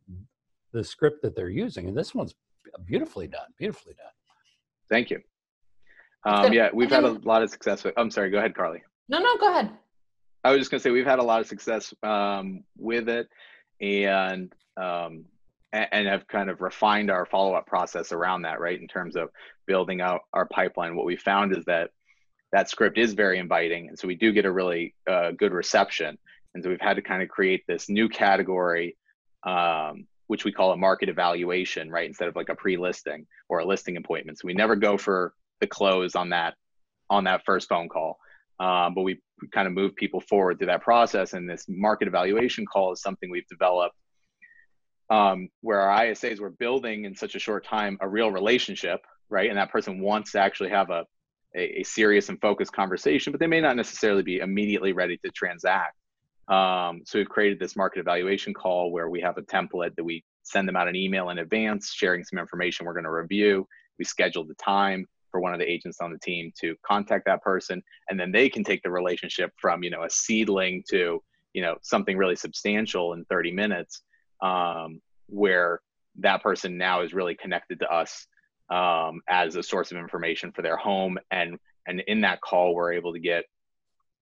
the 0.73 0.83
script 0.83 1.23
that 1.23 1.37
they're 1.37 1.51
using. 1.51 1.87
And 1.87 1.97
this 1.97 2.15
one's 2.15 2.35
beautifully 2.87 3.27
done, 3.27 3.47
beautifully 3.59 3.95
done. 3.95 4.13
Thank 4.91 5.11
you. 5.11 5.21
Um, 6.25 6.53
yeah, 6.53 6.69
we've 6.73 6.91
had 6.91 7.05
a 7.05 7.11
lot 7.25 7.43
of 7.43 7.51
success 7.51 7.83
with, 7.83 7.95
I'm 7.97 8.11
sorry, 8.11 8.31
go 8.31 8.39
ahead, 8.39 8.55
Carly. 8.55 8.83
No, 9.09 9.19
no, 9.19 9.37
go 9.39 9.51
ahead. 9.51 9.71
I 10.45 10.51
was 10.51 10.61
just 10.61 10.71
gonna 10.71 10.81
say 10.81 10.91
we've 10.91 11.07
had 11.07 11.19
a 11.19 11.23
lot 11.23 11.41
of 11.41 11.47
success 11.47 11.95
um, 12.03 12.65
with 12.77 13.09
it, 13.09 13.29
and 13.81 14.53
um, 14.77 15.25
and 15.73 16.07
have 16.07 16.29
kind 16.29 16.51
of 16.51 16.61
refined 16.61 17.11
our 17.11 17.25
follow-up 17.25 17.67
process 17.67 18.13
around 18.13 18.43
that, 18.43 18.61
right? 18.61 18.79
In 18.79 18.87
terms 18.87 19.17
of 19.17 19.31
building 19.67 20.01
out 20.01 20.21
our 20.35 20.47
pipeline, 20.47 20.97
what 20.97 21.07
we 21.07 21.17
found 21.17 21.57
is 21.57 21.65
that 21.65 21.91
that 22.53 22.69
script 22.69 22.99
is 22.99 23.15
very 23.15 23.39
inviting, 23.39 23.89
and 23.89 23.99
so 23.99 24.07
we 24.07 24.15
do 24.15 24.33
get 24.33 24.45
a 24.45 24.53
really 24.53 24.95
uh, 25.11 25.31
good 25.31 25.53
reception. 25.53 26.19
And 26.55 26.63
so 26.63 26.69
we've 26.69 26.81
had 26.81 26.97
to 26.97 27.03
kind 27.03 27.23
of 27.23 27.31
create 27.31 27.65
this 27.67 27.89
new 27.89 28.09
category, 28.09 28.97
um, 29.45 30.07
which 30.33 30.47
we 30.47 30.51
call 30.51 30.73
a 30.73 30.77
market 30.79 31.11
evaluation, 31.11 31.91
right? 31.91 32.07
Instead 32.07 32.27
of 32.27 32.35
like 32.35 32.49
a 32.49 32.55
pre-listing 32.55 33.27
or 33.51 33.59
a 33.59 33.67
listing 33.67 33.99
appointment. 33.99 34.39
So 34.39 34.47
we 34.47 34.55
never 34.55 34.75
go 34.75 34.97
for 34.97 35.35
the 35.61 35.67
close 35.67 36.15
on 36.15 36.31
that 36.31 36.55
on 37.11 37.25
that 37.25 37.43
first 37.45 37.69
phone 37.69 37.91
call. 37.91 38.17
Um, 38.59 38.95
but 38.95 39.03
we 39.03 39.21
kind 39.53 39.67
of 39.67 39.75
move 39.75 39.95
people 39.95 40.23
forward 40.23 40.57
through 40.57 40.69
that 40.69 40.81
process. 40.81 41.35
And 41.35 41.47
this 41.47 41.67
market 41.69 42.09
evaluation 42.09 42.65
call 42.65 42.95
is 42.95 43.03
something 43.03 43.31
we've 43.31 43.47
developed 43.47 43.95
um, 45.11 45.51
where 45.61 45.83
our 45.83 46.03
ISAs 46.07 46.41
were 46.41 46.49
building 46.49 47.05
in 47.05 47.15
such 47.15 47.35
a 47.35 47.39
short 47.39 47.67
time 47.67 47.99
a 48.01 48.09
real 48.09 48.31
relationship, 48.31 49.03
right? 49.29 49.51
And 49.51 49.59
that 49.59 49.71
person 49.71 50.01
wants 50.01 50.33
to 50.33 50.41
actually 50.41 50.71
have 50.71 50.89
a, 50.89 51.05
a, 51.55 51.81
a 51.81 51.83
serious 51.83 52.31
and 52.31 52.41
focused 52.41 52.73
conversation, 52.73 53.33
but 53.33 53.39
they 53.39 53.47
may 53.47 53.61
not 53.61 53.77
necessarily 53.77 54.23
be 54.23 54.39
immediately 54.39 54.95
ready 54.95 55.19
to 55.27 55.31
transact. 55.31 55.95
Um, 56.49 57.03
so 57.05 57.19
we've 57.19 57.29
created 57.29 57.59
this 57.59 57.77
market 57.77 58.01
evaluation 58.01 58.53
call 58.53 58.91
where 58.91 59.09
we 59.09 59.21
have 59.21 59.39
a 59.39 59.43
template 59.43 59.95
that 59.97 60.05
we 60.05 60.25
send 60.43 60.69
them 60.69 60.77
out 60.77 60.89
an 60.89 60.97
email 60.97 61.31
in 61.31 61.39
advance, 61.39 61.93
sharing 61.93 62.25
some 62.25 62.39
information 62.39 62.85
we're 62.85 62.95
going 62.95 63.05
to 63.05 63.11
review. 63.11 63.67
We 63.99 64.05
schedule 64.05 64.45
the 64.45 64.55
time 64.55 65.07
for 65.33 65.41
one 65.41 65.55
of 65.55 65.59
the 65.59 65.69
agents 65.69 65.99
on 66.01 66.13
the 66.13 66.19
team 66.19 66.53
to 66.61 66.77
contact 66.87 67.25
that 67.25 67.43
person 67.43 67.83
and 68.09 68.21
then 68.21 68.31
they 68.31 68.49
can 68.49 68.63
take 68.63 68.83
the 68.83 68.91
relationship 68.91 69.51
from 69.57 69.83
you 69.83 69.91
know 69.91 70.05
a 70.05 70.11
seedling 70.11 70.85
to 70.89 71.21
you 71.55 71.63
know 71.63 71.77
something 71.83 72.17
really 72.17 72.37
substantial 72.37 73.15
in 73.15 73.25
30 73.25 73.51
minutes 73.51 74.03
um, 74.43 75.01
where 75.27 75.81
that 76.19 76.43
person 76.43 76.77
now 76.77 77.01
is 77.01 77.15
really 77.15 77.35
connected 77.35 77.81
to 77.81 77.91
us 77.91 78.27
um, 78.71 79.21
as 79.29 79.57
a 79.57 79.63
source 79.63 79.91
of 79.91 79.97
information 79.97 80.53
for 80.53 80.63
their 80.63 80.77
home 80.77 81.19
and 81.31 81.59
and 81.89 82.01
in 82.07 82.21
that 82.21 82.41
call 82.43 82.75
we're 82.75 82.93
able 82.93 83.13
to 83.13 83.19
get 83.19 83.45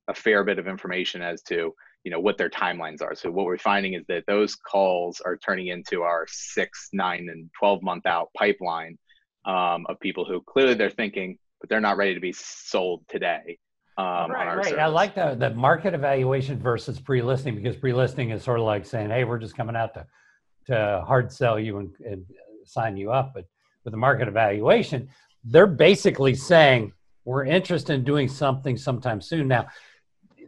a 0.08 0.14
fair 0.14 0.44
bit 0.44 0.58
of 0.58 0.66
information 0.66 1.20
as 1.20 1.42
to 1.42 1.74
you 2.04 2.10
know 2.10 2.20
what 2.20 2.38
their 2.38 2.48
timelines 2.48 3.02
are 3.02 3.14
so 3.14 3.30
what 3.30 3.44
we're 3.44 3.58
finding 3.58 3.94
is 3.94 4.04
that 4.08 4.24
those 4.26 4.54
calls 4.54 5.20
are 5.20 5.36
turning 5.36 5.68
into 5.68 6.02
our 6.02 6.26
six 6.28 6.88
nine 6.92 7.28
and 7.30 7.50
12 7.58 7.82
month 7.82 8.06
out 8.06 8.30
pipeline 8.36 8.96
um, 9.44 9.86
of 9.88 9.98
people 10.00 10.24
who 10.24 10.42
clearly 10.42 10.74
they're 10.74 10.90
thinking, 10.90 11.38
but 11.60 11.68
they're 11.68 11.80
not 11.80 11.96
ready 11.96 12.14
to 12.14 12.20
be 12.20 12.32
sold 12.32 13.04
today. 13.08 13.58
Um, 13.98 14.30
right, 14.30 14.56
right. 14.56 14.78
I 14.78 14.86
like 14.86 15.14
the, 15.14 15.34
the 15.34 15.50
market 15.50 15.94
evaluation 15.94 16.58
versus 16.58 16.98
pre-listing 16.98 17.54
because 17.54 17.76
pre-listing 17.76 18.30
is 18.30 18.42
sort 18.42 18.58
of 18.58 18.64
like 18.64 18.86
saying, 18.86 19.10
"Hey, 19.10 19.24
we're 19.24 19.38
just 19.38 19.56
coming 19.56 19.76
out 19.76 19.92
to 19.94 20.06
to 20.66 21.02
hard 21.06 21.30
sell 21.32 21.58
you 21.58 21.78
and, 21.78 21.90
and 22.06 22.24
sign 22.64 22.96
you 22.96 23.10
up." 23.10 23.32
But 23.34 23.44
with 23.84 23.92
the 23.92 23.98
market 23.98 24.28
evaluation, 24.28 25.08
they're 25.44 25.66
basically 25.66 26.34
saying, 26.34 26.92
"We're 27.24 27.44
interested 27.44 27.92
in 27.92 28.04
doing 28.04 28.28
something 28.28 28.78
sometime 28.78 29.20
soon." 29.20 29.48
Now, 29.48 29.66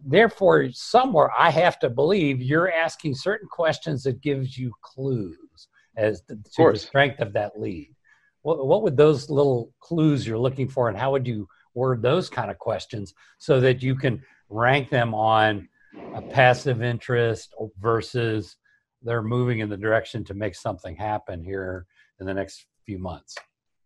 therefore, 0.04 0.68
somewhere 0.72 1.30
I 1.36 1.50
have 1.50 1.78
to 1.80 1.90
believe 1.90 2.42
you're 2.42 2.72
asking 2.72 3.14
certain 3.14 3.48
questions 3.48 4.02
that 4.04 4.20
gives 4.20 4.56
you 4.56 4.72
clues 4.82 5.68
as 5.96 6.22
to, 6.22 6.36
to 6.56 6.72
the 6.72 6.78
strength 6.78 7.20
of 7.20 7.32
that 7.34 7.58
lead. 7.58 7.94
What, 8.42 8.66
what 8.66 8.82
would 8.82 8.96
those 8.96 9.30
little 9.30 9.72
clues 9.80 10.26
you're 10.26 10.38
looking 10.38 10.68
for 10.68 10.88
and 10.88 10.98
how 10.98 11.12
would 11.12 11.26
you 11.26 11.46
word 11.74 12.02
those 12.02 12.28
kind 12.28 12.50
of 12.50 12.58
questions 12.58 13.14
so 13.38 13.60
that 13.60 13.82
you 13.82 13.94
can 13.94 14.22
rank 14.48 14.90
them 14.90 15.14
on 15.14 15.68
a 16.14 16.22
passive 16.22 16.82
interest 16.82 17.54
versus 17.80 18.56
they're 19.02 19.22
moving 19.22 19.60
in 19.60 19.68
the 19.68 19.76
direction 19.76 20.24
to 20.24 20.34
make 20.34 20.54
something 20.54 20.96
happen 20.96 21.42
here 21.42 21.86
in 22.20 22.26
the 22.26 22.34
next 22.34 22.66
few 22.84 22.98
months? 22.98 23.36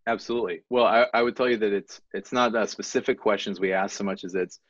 Absolutely. 0.06 0.62
Well 0.70 0.84
i, 0.84 1.06
I 1.12 1.22
would 1.22 1.36
tell 1.36 1.48
you 1.48 1.56
that 1.58 1.72
it's 1.72 2.00
it's 2.14 2.32
not 2.32 2.52
the 2.52 2.66
specific 2.66 3.18
questions 3.18 3.60
we 3.60 3.72
ask 3.72 3.96
so 3.96 4.04
much 4.04 4.24
as 4.24 4.34
it's 4.34 4.60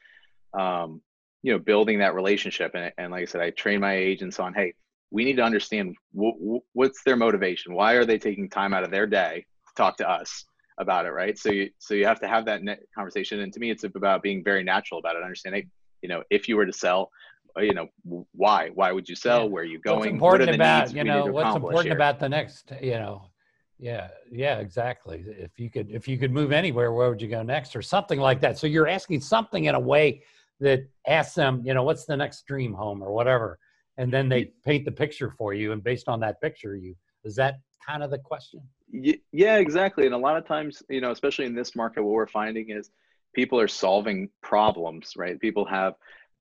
um, 0.59 1.03
you 1.47 1.53
know 1.53 1.59
building 1.59 1.99
that 2.01 2.15
relationship 2.15 2.73
and, 2.75 2.93
and 2.99 3.13
like 3.13 3.23
i 3.23 3.25
said 3.25 3.41
i 3.41 3.51
train 3.51 3.81
my 3.81 3.95
agents 3.95 4.41
on 4.41 4.53
hey 4.53 4.73
we 5.13 5.25
need 5.25 5.37
to 5.37 5.43
understand 5.43 5.95
w- 6.15 6.61
what's 6.73 7.05
their 7.05 7.17
motivation 7.17 7.73
why 7.73 7.93
are 7.93 8.05
they 8.05 8.19
taking 8.19 8.49
time 8.51 8.75
out 8.75 8.83
of 8.83 8.91
their 8.91 9.07
day 9.07 9.45
to 9.69 9.75
talk 9.75 9.97
to 9.97 10.09
us 10.09 10.45
about 10.79 11.07
it, 11.07 11.11
right? 11.11 11.39
So 11.39 11.51
you 11.51 11.71
so 11.79 11.95
you 11.95 12.07
have 12.07 12.21
to 12.21 12.29
have 12.29 12.45
that 12.47 12.61
conversation, 12.95 13.41
and 13.41 13.53
to 13.53 13.61
me, 13.61 13.71
it's 13.71 13.85
about 13.85 14.23
being 14.23 14.45
very 14.45 14.63
natural 14.63 15.01
about 15.01 15.17
it. 15.17 15.23
Understanding, 15.23 15.71
you 16.03 16.09
know, 16.09 16.23
if 16.31 16.49
you 16.49 16.57
were 16.57 16.67
to 16.67 16.73
sell, 16.73 17.11
uh, 17.57 17.63
you 17.63 17.75
know, 17.75 17.89
why? 18.33 18.71
Why 18.75 18.93
would 18.93 19.09
you 19.09 19.17
sell? 19.17 19.45
Yeah. 19.45 19.49
Where 19.49 19.63
are 19.63 19.67
you 19.67 19.81
going? 19.81 19.99
What's 19.99 20.07
important 20.07 20.49
what 20.51 20.55
about 20.55 20.95
you 20.95 21.05
know 21.05 21.27
what's 21.27 21.57
important 21.57 21.87
here? 21.87 21.95
about 21.95 22.21
the 22.21 22.29
next 22.29 22.73
you 22.81 22.93
know 22.93 23.31
yeah 23.79 24.09
yeah 24.31 24.59
exactly 24.59 25.23
if 25.27 25.61
you 25.61 25.69
could 25.69 25.91
if 25.91 26.09
you 26.09 26.17
could 26.17 26.33
move 26.33 26.51
anywhere 26.51 26.93
where 26.93 27.11
would 27.11 27.21
you 27.21 27.29
go 27.29 27.43
next 27.43 27.77
or 27.77 27.83
something 27.83 28.19
like 28.19 28.41
that 28.41 28.57
so 28.57 28.67
you're 28.67 28.89
asking 28.89 29.21
something 29.21 29.67
in 29.67 29.75
a 29.75 29.81
way 29.81 30.23
that 30.61 30.81
asks 31.07 31.35
them 31.35 31.63
you 31.65 31.75
know 31.75 31.83
what's 31.83 32.05
the 32.07 32.17
next 32.17 32.47
dream 32.47 32.73
home 32.73 33.03
or 33.03 33.13
whatever 33.13 33.59
and 33.99 34.13
then 34.13 34.29
they 34.29 34.53
paint 34.65 34.85
the 34.85 34.93
picture 34.93 35.35
for 35.39 35.55
you 35.55 35.73
and 35.73 35.83
based 35.83 36.09
on 36.09 36.21
that 36.21 36.41
picture 36.41 36.77
you 36.77 36.95
is 37.25 37.37
that 37.37 37.57
kind 37.87 38.03
of 38.03 38.11
the 38.11 38.19
question 38.19 38.61
yeah, 38.89 39.57
exactly. 39.57 40.07
And 40.07 40.15
a 40.15 40.19
lot 40.19 40.37
of 40.37 40.47
times, 40.47 40.83
you 40.89 41.01
know, 41.01 41.11
especially 41.11 41.47
in 41.47 41.55
this 41.55 41.75
market, 41.75 42.03
what 42.03 42.13
we're 42.13 42.27
finding 42.27 42.71
is 42.71 42.91
people 43.35 43.61
are 43.61 43.69
solving 43.69 44.29
problems, 44.43 45.13
right? 45.17 45.41
People 45.41 45.65
have, 45.65 45.95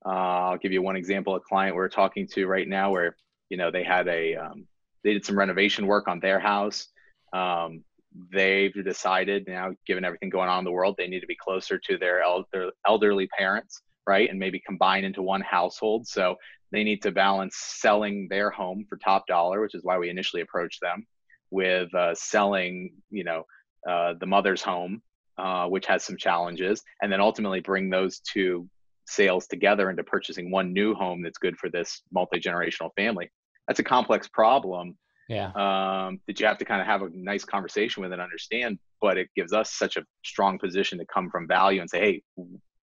uh, 0.05 0.09
I'll 0.49 0.57
give 0.57 0.71
you 0.71 0.81
one 0.81 0.95
example, 0.95 1.35
a 1.35 1.39
client 1.39 1.75
we're 1.75 1.89
talking 1.89 2.27
to 2.33 2.45
right 2.45 2.67
now 2.67 2.91
where, 2.91 3.15
you 3.49 3.57
know, 3.57 3.71
they 3.71 3.83
had 3.83 4.07
a, 4.07 4.35
um, 4.35 4.67
they 5.03 5.13
did 5.13 5.25
some 5.25 5.37
renovation 5.37 5.87
work 5.87 6.07
on 6.07 6.19
their 6.19 6.39
house. 6.39 6.87
Um, 7.33 7.83
they've 8.31 8.73
decided 8.83 9.47
now, 9.47 9.71
given 9.85 10.05
everything 10.05 10.29
going 10.29 10.49
on 10.49 10.59
in 10.59 10.65
the 10.65 10.71
world, 10.71 10.95
they 10.97 11.07
need 11.07 11.21
to 11.21 11.27
be 11.27 11.35
closer 11.35 11.77
to 11.79 11.97
their 11.97 12.21
elder, 12.21 12.71
elderly 12.87 13.27
parents, 13.27 13.81
right? 14.07 14.29
And 14.29 14.39
maybe 14.39 14.59
combine 14.59 15.03
into 15.03 15.21
one 15.21 15.41
household. 15.41 16.07
So 16.07 16.35
they 16.71 16.83
need 16.83 17.01
to 17.03 17.11
balance 17.11 17.55
selling 17.57 18.27
their 18.29 18.49
home 18.49 18.85
for 18.87 18.97
top 18.97 19.27
dollar, 19.27 19.61
which 19.61 19.75
is 19.75 19.83
why 19.83 19.97
we 19.97 20.09
initially 20.09 20.41
approached 20.41 20.81
them 20.81 21.05
with 21.51 21.93
uh, 21.93 22.13
selling, 22.15 22.91
you 23.09 23.23
know, 23.23 23.43
uh, 23.87 24.13
the 24.19 24.25
mother's 24.25 24.61
home, 24.61 25.01
uh, 25.37 25.67
which 25.67 25.85
has 25.85 26.03
some 26.03 26.17
challenges, 26.17 26.81
and 27.01 27.11
then 27.11 27.21
ultimately 27.21 27.61
bring 27.61 27.89
those 27.89 28.19
two 28.19 28.67
sales 29.07 29.47
together 29.47 29.89
into 29.89 30.03
purchasing 30.03 30.49
one 30.49 30.73
new 30.73 30.93
home 30.95 31.21
that's 31.21 31.37
good 31.37 31.55
for 31.57 31.69
this 31.69 32.01
multi 32.11 32.39
generational 32.39 32.89
family. 32.95 33.29
That's 33.67 33.79
a 33.79 33.83
complex 33.83 34.27
problem. 34.27 34.97
Yeah. 35.27 35.47
Um, 35.55 36.19
that 36.27 36.39
you 36.39 36.45
have 36.45 36.59
to 36.59 36.65
kind 36.65 36.81
of 36.81 36.87
have 36.87 37.01
a 37.01 37.09
nice 37.13 37.43
conversation 37.43 38.03
with 38.03 38.11
and 38.11 38.21
understand, 38.21 38.77
but 39.01 39.17
it 39.17 39.27
gives 39.35 39.53
us 39.53 39.73
such 39.73 39.97
a 39.97 40.03
strong 40.23 40.59
position 40.59 40.99
to 40.99 41.05
come 41.11 41.31
from 41.31 41.47
value 41.47 41.81
and 41.81 41.89
say, 41.89 41.99
hey, 41.99 42.21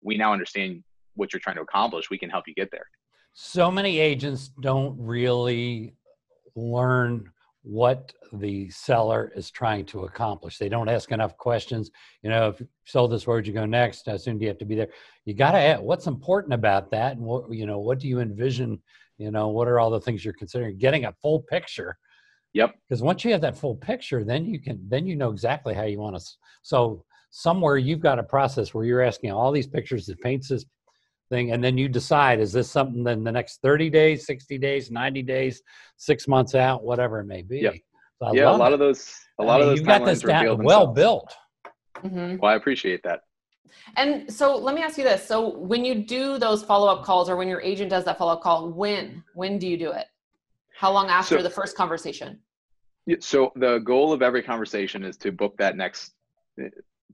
we 0.03 0.17
now 0.17 0.33
understand 0.33 0.85
what 1.19 1.33
you're 1.33 1.41
trying 1.41 1.57
to 1.57 1.63
accomplish. 1.63 2.11
We 2.11 2.19
can 2.19 2.31
help 2.31 2.45
you 2.47 2.55
get 2.55 2.71
there. 2.71 2.87
So 3.35 3.71
many 3.71 3.99
agents 3.99 4.51
don't 4.61 4.97
really 4.99 5.95
learn 6.57 7.31
what 7.63 8.13
the 8.33 8.71
seller 8.71 9.33
is 9.37 9.51
trying 9.51 9.85
to 9.85 10.05
accomplish. 10.05 10.59
They 10.59 10.69
don't 10.69 10.89
ask 10.89 11.13
enough 11.13 11.37
questions. 11.37 11.91
You 12.23 12.31
know, 12.31 12.49
if 12.49 12.61
you 12.61 12.69
sold 12.87 13.13
this, 13.13 13.27
where 13.27 13.37
would 13.37 13.47
you 13.47 13.53
go 13.53 13.67
next? 13.67 14.07
How 14.07 14.17
soon 14.17 14.39
do 14.39 14.45
you 14.45 14.49
have 14.49 14.59
to 14.59 14.65
be 14.65 14.75
there? 14.75 14.89
You 15.25 15.35
got 15.35 15.53
to 15.53 15.59
ask 15.59 15.83
what's 15.83 16.07
important 16.07 16.55
about 16.55 16.91
that, 16.93 17.17
and 17.17 17.25
what 17.25 17.53
you 17.53 17.67
know, 17.67 17.79
what 17.79 17.99
do 17.99 18.09
you 18.09 18.21
envision? 18.21 18.81
You 19.19 19.31
know, 19.31 19.49
what 19.49 19.69
are 19.69 19.79
all 19.81 19.91
the 19.91 20.01
things 20.01 20.25
you're 20.25 20.35
considering? 20.35 20.79
Getting 20.79 21.05
a 21.05 21.15
full 21.21 21.41
picture. 21.43 21.99
Yep. 22.55 22.75
Because 22.89 23.03
once 23.03 23.25
you 23.25 23.33
have 23.33 23.43
that 23.43 23.59
full 23.59 23.77
picture, 23.77 24.25
then 24.25 24.47
you 24.47 24.61
can 24.61 24.81
then 24.89 25.07
you 25.07 25.17
know 25.17 25.31
exactly 25.31 25.75
how 25.75 25.85
you 25.85 25.99
want 25.99 26.19
to. 26.19 26.25
So 26.63 27.05
somewhere 27.31 27.77
you've 27.77 28.01
got 28.01 28.19
a 28.19 28.23
process 28.23 28.73
where 28.73 28.85
you're 28.85 29.03
asking 29.03 29.33
all 29.33 29.53
these 29.53 29.67
pictures 29.67 30.07
that 30.07 30.21
paints 30.21 30.49
this 30.49 30.65
thing 31.31 31.53
and 31.53 31.63
then 31.63 31.77
you 31.77 31.89
decide 31.89 32.41
is 32.41 32.53
this 32.53 32.71
something 32.71 33.07
in 33.07 33.25
the 33.25 33.33
next 33.33 33.61
30 33.63 33.91
days 33.91 34.27
60 34.27 34.59
days 34.59 34.91
90 34.91 35.23
days 35.23 35.63
six 35.97 36.27
months 36.27 36.55
out 36.55 36.83
whatever 36.83 37.21
it 37.21 37.27
may 37.27 37.43
be 37.43 37.59
yep. 37.59 37.75
so 38.23 38.35
yeah 38.35 38.51
a 38.51 38.57
lot 38.57 38.73
it. 38.73 38.75
of 38.75 38.79
those 38.79 39.15
a 39.39 39.45
lot 39.45 39.57
I 39.57 39.59
mean, 39.59 39.63
of 39.63 39.69
those 39.71 39.81
you 39.81 39.87
got 39.87 40.05
this 40.05 40.21
down 40.21 40.63
well 40.63 40.87
built 40.87 41.35
mm-hmm. 41.99 42.37
well 42.39 42.53
i 42.53 42.55
appreciate 42.55 43.03
that 43.05 43.21
And 43.97 44.33
so 44.33 44.57
let 44.57 44.75
me 44.75 44.83
ask 44.83 44.99
you 44.99 45.05
this. 45.05 45.27
So 45.27 45.57
when 45.57 45.85
you 45.85 45.95
do 45.95 46.39
those 46.39 46.63
follow-up 46.63 47.05
calls 47.05 47.29
or 47.29 47.37
when 47.37 47.49
your 47.49 47.61
agent 47.61 47.91
does 47.91 48.05
that 48.05 48.19
follow-up 48.19 48.43
call, 48.43 48.71
when 48.71 49.23
when 49.35 49.59
do 49.59 49.67
you 49.67 49.77
do 49.77 49.93
it? 49.93 50.07
How 50.77 50.93
long 50.93 51.09
after 51.09 51.37
so, 51.39 51.43
the 51.43 51.51
first 51.51 51.77
conversation? 51.77 52.39
So 53.21 53.53
the 53.57 53.79
goal 53.79 54.13
of 54.13 54.23
every 54.23 54.43
conversation 54.43 55.05
is 55.05 55.17
to 55.19 55.33
book 55.33 55.57
that 55.59 55.77
next 55.77 56.13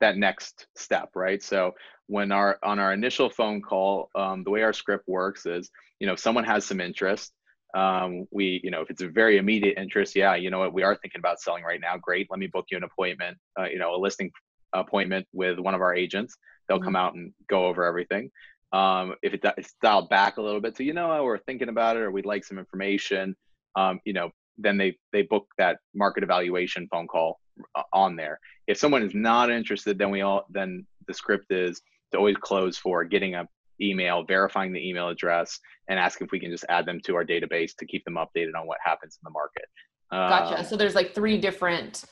that 0.00 0.16
next 0.16 0.66
step, 0.76 1.10
right? 1.14 1.42
So 1.42 1.72
when 2.06 2.32
our 2.32 2.58
on 2.62 2.78
our 2.78 2.92
initial 2.92 3.30
phone 3.30 3.62
call, 3.62 4.10
um, 4.14 4.44
the 4.44 4.50
way 4.50 4.62
our 4.62 4.72
script 4.72 5.04
works 5.06 5.46
is, 5.46 5.70
you 6.00 6.06
know, 6.06 6.14
if 6.14 6.20
someone 6.20 6.44
has 6.44 6.64
some 6.64 6.80
interest, 6.80 7.32
um, 7.74 8.26
we, 8.30 8.60
you 8.62 8.70
know, 8.70 8.82
if 8.82 8.90
it's 8.90 9.02
a 9.02 9.08
very 9.08 9.38
immediate 9.38 9.78
interest, 9.78 10.14
yeah, 10.14 10.34
you 10.34 10.50
know 10.50 10.58
what, 10.58 10.72
we 10.72 10.82
are 10.82 10.96
thinking 10.96 11.18
about 11.18 11.40
selling 11.40 11.64
right 11.64 11.80
now. 11.80 11.96
Great, 11.96 12.28
let 12.30 12.38
me 12.38 12.46
book 12.46 12.66
you 12.70 12.76
an 12.76 12.84
appointment, 12.84 13.36
uh, 13.58 13.64
you 13.64 13.78
know, 13.78 13.94
a 13.94 13.98
listing 13.98 14.30
appointment 14.72 15.26
with 15.32 15.58
one 15.58 15.74
of 15.74 15.80
our 15.80 15.94
agents. 15.94 16.36
They'll 16.68 16.78
mm-hmm. 16.78 16.84
come 16.84 16.96
out 16.96 17.14
and 17.14 17.32
go 17.48 17.66
over 17.66 17.84
everything. 17.84 18.30
Um, 18.72 19.14
if 19.22 19.34
it's 19.34 19.74
dialed 19.82 20.08
back 20.08 20.36
a 20.36 20.42
little 20.42 20.60
bit, 20.60 20.76
so 20.76 20.82
you 20.82 20.92
know, 20.92 21.22
we're 21.22 21.38
thinking 21.38 21.68
about 21.68 21.96
it, 21.96 22.00
or 22.00 22.10
we'd 22.10 22.26
like 22.26 22.44
some 22.44 22.58
information, 22.58 23.36
um, 23.76 24.00
you 24.04 24.12
know, 24.12 24.30
then 24.58 24.76
they 24.76 24.96
they 25.12 25.22
book 25.22 25.46
that 25.58 25.78
market 25.94 26.22
evaluation 26.22 26.88
phone 26.90 27.06
call 27.06 27.40
uh, 27.74 27.82
on 27.92 28.16
there. 28.16 28.38
If 28.66 28.78
someone 28.78 29.02
is 29.02 29.14
not 29.14 29.50
interested, 29.50 29.98
then 29.98 30.10
we 30.10 30.22
all 30.22 30.46
then 30.50 30.86
the 31.06 31.14
script 31.14 31.52
is 31.52 31.82
to 32.12 32.18
always 32.18 32.36
close 32.36 32.76
for 32.76 33.04
getting 33.04 33.34
a 33.34 33.48
email, 33.80 34.22
verifying 34.22 34.72
the 34.72 34.88
email 34.88 35.08
address, 35.08 35.58
and 35.88 35.98
ask 35.98 36.20
if 36.20 36.30
we 36.30 36.38
can 36.38 36.50
just 36.50 36.64
add 36.68 36.86
them 36.86 37.00
to 37.00 37.16
our 37.16 37.24
database 37.24 37.72
to 37.76 37.86
keep 37.86 38.04
them 38.04 38.14
updated 38.14 38.54
on 38.58 38.66
what 38.66 38.78
happens 38.84 39.18
in 39.20 39.24
the 39.24 39.30
market. 39.30 39.64
Gotcha. 40.10 40.60
Um, 40.60 40.64
so 40.64 40.76
there's 40.76 40.94
like 40.94 41.14
three 41.14 41.38
different 41.38 42.04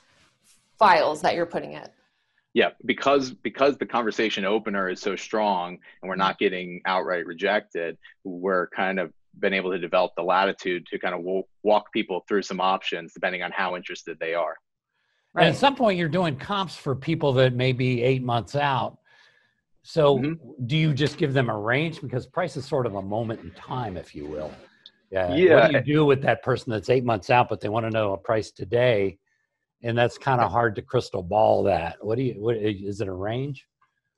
files 0.79 1.23
that 1.23 1.35
you're 1.35 1.47
putting 1.47 1.75
it. 1.75 1.93
Yeah, 2.55 2.71
because 2.85 3.31
because 3.31 3.79
the 3.79 3.87
conversation 3.87 4.45
opener 4.45 4.91
is 4.91 5.01
so 5.01 5.17
strong 5.17 5.79
and 6.03 6.09
we're 6.09 6.17
not 6.17 6.39
getting 6.39 6.83
outright 6.85 7.25
rejected, 7.25 7.97
we're 8.25 8.69
kind 8.69 8.99
of 9.01 9.11
been 9.39 9.55
able 9.55 9.71
to 9.71 9.79
develop 9.79 10.13
the 10.17 10.23
latitude 10.23 10.85
to 10.87 10.99
kind 10.99 11.15
of 11.15 11.21
w- 11.23 11.45
walk 11.63 11.91
people 11.93 12.25
through 12.29 12.43
some 12.43 12.61
options 12.61 13.15
depending 13.15 13.43
on 13.43 13.51
how 13.53 13.75
interested 13.75 14.19
they 14.21 14.35
are. 14.35 14.55
Right. 15.33 15.47
And 15.47 15.55
at 15.55 15.59
some 15.59 15.75
point, 15.75 15.97
you're 15.97 16.11
doing 16.11 16.37
comps 16.37 16.77
for 16.77 16.95
people 16.95 17.33
that 17.35 17.55
may 17.55 17.73
be 17.73 18.03
eight 18.03 18.23
months 18.23 18.55
out. 18.55 18.99
So, 19.83 20.19
mm-hmm. 20.19 20.67
do 20.67 20.77
you 20.77 20.95
just 20.95 21.19
give 21.19 21.33
them 21.33 21.51
a 21.51 21.59
range 21.59 22.01
because 22.01 22.27
price 22.27 22.57
is 22.57 22.65
sort 22.65 22.87
of 22.87 22.95
a 22.95 23.03
moment 23.03 23.41
in 23.41 23.51
time, 23.53 23.97
if 23.97 24.15
you 24.15 24.27
will? 24.27 24.53
Yeah. 25.11 25.35
yeah. 25.35 25.55
What 25.55 25.71
do 25.71 25.77
you 25.77 25.97
do 25.97 26.05
with 26.05 26.23
that 26.23 26.43
person 26.43 26.71
that's 26.71 26.89
eight 26.89 27.05
months 27.05 27.31
out, 27.31 27.49
but 27.49 27.61
they 27.61 27.69
want 27.69 27.87
to 27.87 27.91
know 27.91 28.13
a 28.13 28.17
price 28.17 28.51
today? 28.51 29.19
And 29.83 29.99
that's 29.99 30.17
kind 30.17 30.41
of 30.41 30.51
hard 30.51 30.77
to 30.77 30.83
crystal 30.83 31.23
ball 31.23 31.65
that. 31.65 31.97
What 32.01 32.17
do 32.17 32.23
you? 32.23 32.35
What 32.35 32.57
is 32.57 33.01
it 33.01 33.09
a 33.09 33.13
range? 33.13 33.67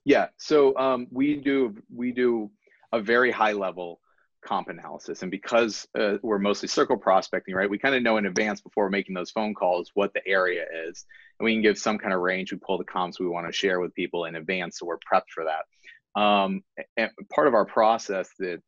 Yeah. 0.03 0.27
So 0.37 0.77
um, 0.77 1.07
we 1.11 1.37
do 1.37 1.75
we 1.93 2.11
do 2.11 2.51
a 2.93 3.01
very 3.01 3.31
high 3.31 3.53
level 3.53 3.99
comp 4.45 4.69
analysis. 4.69 5.21
And 5.21 5.31
because 5.31 5.87
uh, 5.99 6.17
we're 6.21 6.39
mostly 6.39 6.69
circle 6.69 6.97
prospecting, 6.97 7.55
right, 7.55 7.69
we 7.69 7.77
kind 7.77 7.95
of 7.95 8.03
know 8.03 8.17
in 8.17 8.25
advance 8.25 8.61
before 8.61 8.89
making 8.89 9.15
those 9.15 9.31
phone 9.31 9.53
calls 9.53 9.91
what 9.95 10.13
the 10.13 10.25
area 10.25 10.65
is. 10.87 11.05
And 11.39 11.45
we 11.45 11.53
can 11.53 11.61
give 11.61 11.77
some 11.77 11.97
kind 11.97 12.13
of 12.13 12.21
range. 12.21 12.51
We 12.51 12.59
pull 12.59 12.77
the 12.77 12.83
comps 12.83 13.19
we 13.19 13.27
want 13.27 13.47
to 13.47 13.53
share 13.53 13.79
with 13.79 13.93
people 13.93 14.25
in 14.25 14.35
advance. 14.35 14.79
So 14.79 14.85
we're 14.85 14.97
prepped 14.97 15.29
for 15.33 15.45
that. 15.45 16.19
Um, 16.19 16.63
and 16.95 17.09
part 17.33 17.47
of 17.47 17.53
our 17.53 17.65
process 17.65 18.29
that, 18.39 18.61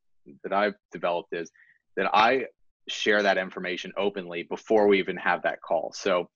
that 0.43 0.53
I've 0.53 0.75
developed 0.91 1.33
is 1.33 1.49
that 1.95 2.09
I 2.13 2.45
share 2.89 3.23
that 3.23 3.37
information 3.37 3.93
openly 3.97 4.43
before 4.43 4.87
we 4.87 4.99
even 4.99 5.17
have 5.17 5.43
that 5.43 5.61
call. 5.61 5.93
So 5.95 6.29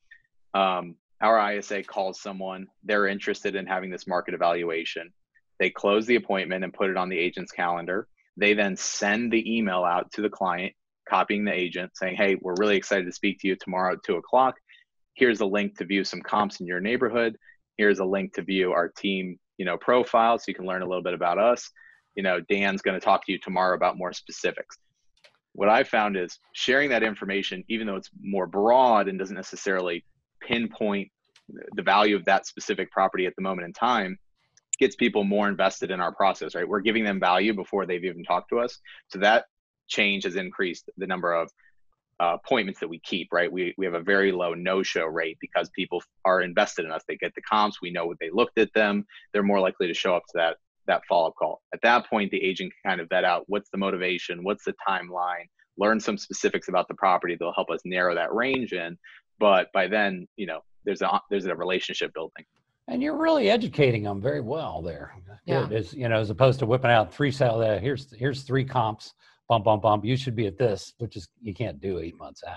um, 0.54 0.96
our 1.22 1.54
ISA 1.54 1.84
calls 1.84 2.22
someone, 2.22 2.68
they're 2.84 3.08
interested 3.08 3.56
in 3.56 3.66
having 3.66 3.90
this 3.90 4.08
market 4.08 4.34
evaluation. 4.34 5.12
They 5.60 5.70
close 5.70 6.06
the 6.06 6.16
appointment 6.16 6.64
and 6.64 6.74
put 6.74 6.90
it 6.90 6.98
on 6.98 7.10
the 7.10 7.20
agent's 7.20 7.52
calendar 7.52 8.08
they 8.38 8.54
then 8.54 8.76
send 8.76 9.32
the 9.32 9.58
email 9.58 9.84
out 9.84 10.12
to 10.14 10.22
the 10.22 10.30
client, 10.30 10.74
copying 11.08 11.46
the 11.46 11.54
agent, 11.54 11.92
saying, 11.96 12.16
Hey, 12.16 12.36
we're 12.42 12.56
really 12.58 12.78
excited 12.78 13.06
to 13.06 13.12
speak 13.12 13.40
to 13.40 13.48
you 13.48 13.56
tomorrow 13.56 13.94
at 13.94 14.04
two 14.04 14.16
o'clock. 14.16 14.56
Here's 15.14 15.42
a 15.42 15.46
link 15.46 15.78
to 15.78 15.86
view 15.86 16.04
some 16.04 16.22
comps 16.22 16.60
in 16.60 16.68
your 16.68 16.80
neighborhood. 16.80 17.38
Here's 17.78 18.00
a 18.00 18.06
link 18.06 18.34
to 18.34 18.42
view 18.42 18.72
our 18.72 18.90
team, 18.90 19.40
you 19.58 19.66
know, 19.66 19.78
profile 19.78 20.38
so 20.38 20.46
you 20.48 20.56
can 20.56 20.66
learn 20.66 20.82
a 20.82 20.88
little 20.88 21.04
bit 21.04 21.14
about 21.14 21.38
us. 21.38 21.70
You 22.16 22.24
know, 22.24 22.40
Dan's 22.42 22.82
going 22.82 23.00
to 23.00 23.04
talk 23.04 23.26
to 23.26 23.32
you 23.32 23.40
tomorrow 23.40 23.76
about 23.76 23.98
more 23.98 24.14
specifics. 24.14 24.78
What 25.54 25.70
I 25.70 25.84
found 25.84 26.18
is 26.18 26.40
sharing 26.54 26.90
that 26.90 27.04
information, 27.04 27.64
even 27.68 27.88
though 27.88 27.96
it's 27.96 28.10
more 28.22 28.48
broad 28.48 29.08
and 29.08 29.20
doesn't 29.20 29.36
necessarily 29.36 30.06
pinpoint 30.42 31.10
the 31.76 31.82
value 31.82 32.16
of 32.16 32.26
that 32.26 32.46
specific 32.46 32.92
property 32.92 33.26
at 33.26 33.36
the 33.36 33.42
moment 33.42 33.66
in 33.66 33.74
time, 33.74 34.18
gets 34.80 34.96
people 34.96 35.24
more 35.24 35.48
invested 35.48 35.92
in 35.92 36.00
our 36.00 36.14
process, 36.14 36.56
right? 36.56 36.68
We're 36.68 36.80
giving 36.80 37.04
them 37.04 37.20
value 37.20 37.54
before 37.54 37.86
they've 37.86 38.04
even 38.04 38.24
talked 38.24 38.50
to 38.50 38.60
us. 38.60 38.80
So 39.10 39.20
that 39.20 39.46
change 39.88 40.24
has 40.24 40.36
increased 40.36 40.90
the 40.98 41.08
number 41.08 41.34
of 41.34 41.52
uh, 42.22 42.38
appointments 42.44 42.80
that 42.80 42.88
we 42.88 43.00
keep, 43.00 43.30
right? 43.32 43.52
We, 43.52 43.74
we 43.78 43.86
have 43.86 43.96
a 43.96 44.02
very 44.02 44.32
low 44.32 44.54
no 44.54 44.84
show 44.84 45.06
rate 45.06 45.38
because 45.42 45.70
people 45.72 46.04
are 46.24 46.42
invested 46.42 46.86
in 46.86 46.92
us. 46.92 47.02
They 47.08 47.16
get 47.16 47.34
the 47.34 47.42
comps, 47.42 47.82
we 47.82 47.92
know 47.92 48.06
what 48.06 48.18
they 48.20 48.30
looked 48.30 48.60
at 48.60 48.72
them, 48.74 49.06
they're 49.34 49.44
more 49.44 49.60
likely 49.60 49.88
to 49.88 49.94
show 49.94 50.16
up 50.16 50.24
to 50.28 50.34
that 50.36 50.58
that 50.88 51.04
follow-up 51.08 51.36
call. 51.38 51.62
At 51.74 51.82
that 51.84 52.10
point, 52.10 52.32
the 52.32 52.44
agent 52.44 52.74
can 52.74 52.92
kind 52.92 53.02
of 53.02 53.10
vet 53.10 53.24
out 53.24 53.44
what's 53.48 53.70
the 53.70 53.78
motivation, 53.78 54.44
what's 54.44 54.66
the 54.66 54.74
timeline, 54.88 55.46
learn 55.78 56.00
some 56.00 56.18
specifics 56.18 56.70
about 56.70 56.88
the 56.88 56.96
property 56.96 57.36
that'll 57.36 57.54
help 57.54 57.70
us 57.70 57.82
narrow 57.86 58.16
that 58.16 58.34
range 58.34 58.74
in. 58.74 58.98
But 59.40 59.72
by 59.74 59.88
then, 59.88 60.28
you 60.38 60.48
know, 60.48 60.62
there's 60.84 61.02
a 61.02 61.22
there's 61.30 61.46
a 61.46 61.56
relationship 61.56 62.14
building 62.14 62.46
and 62.88 63.02
you're 63.02 63.18
really 63.18 63.50
educating 63.50 64.04
them 64.04 64.22
very 64.22 64.42
well 64.42 64.82
there. 64.82 65.16
Yeah. 65.46 65.68
As 65.72 65.94
you 65.94 66.10
know, 66.10 66.20
as 66.20 66.30
opposed 66.30 66.60
to 66.60 66.66
whipping 66.66 66.92
out 66.92 67.14
three 67.14 67.32
sale 67.32 67.58
there. 67.58 67.80
Here's 67.80 68.14
here's 68.14 68.44
three 68.44 68.66
comps. 68.66 69.14
Bump 69.52 69.66
bump 69.66 69.82
bump. 69.82 70.06
You 70.06 70.16
should 70.16 70.34
be 70.34 70.48
at 70.48 70.58
this, 70.58 70.94
which 71.00 71.18
is 71.18 71.28
you 71.42 71.54
can't 71.54 71.82
do 71.82 72.00
eight 72.00 72.18
months 72.18 72.42
out. 72.48 72.56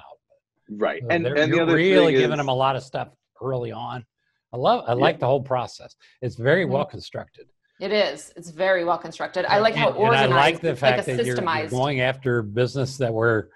Right, 0.71 1.03
so 1.03 1.09
and 1.11 1.27
and 1.27 1.53
the 1.53 1.61
other 1.61 1.75
really 1.75 2.13
giving 2.13 2.31
is, 2.31 2.37
them 2.39 2.49
a 2.49 2.55
lot 2.55 2.77
of 2.77 2.85
stuff 2.85 3.09
early 3.43 3.73
on. 3.73 4.07
I 4.53 4.59
love. 4.59 4.85
I 4.87 4.93
yeah. 4.93 5.01
like 5.01 5.19
the 5.19 5.27
whole 5.27 5.43
process. 5.43 5.97
It's 6.23 6.37
very 6.37 6.63
mm-hmm. 6.63 6.75
well 6.75 6.85
constructed. 6.85 7.47
It 7.81 7.91
is. 7.91 8.33
It's 8.37 8.51
very 8.51 8.85
well 8.85 8.99
constructed. 8.99 9.45
I 9.47 9.59
like 9.59 9.75
how 9.75 9.89
and, 9.89 9.97
organized. 9.97 10.25
And 10.27 10.35
I 10.35 10.37
like 10.37 10.61
the 10.61 10.77
fact 10.77 10.99
like 10.99 11.07
that 11.07 11.27
you're, 11.27 11.35
you're 11.35 11.69
going 11.69 12.01
after 12.01 12.43
business 12.43 12.97
that 12.99 13.13
we're 13.13 13.49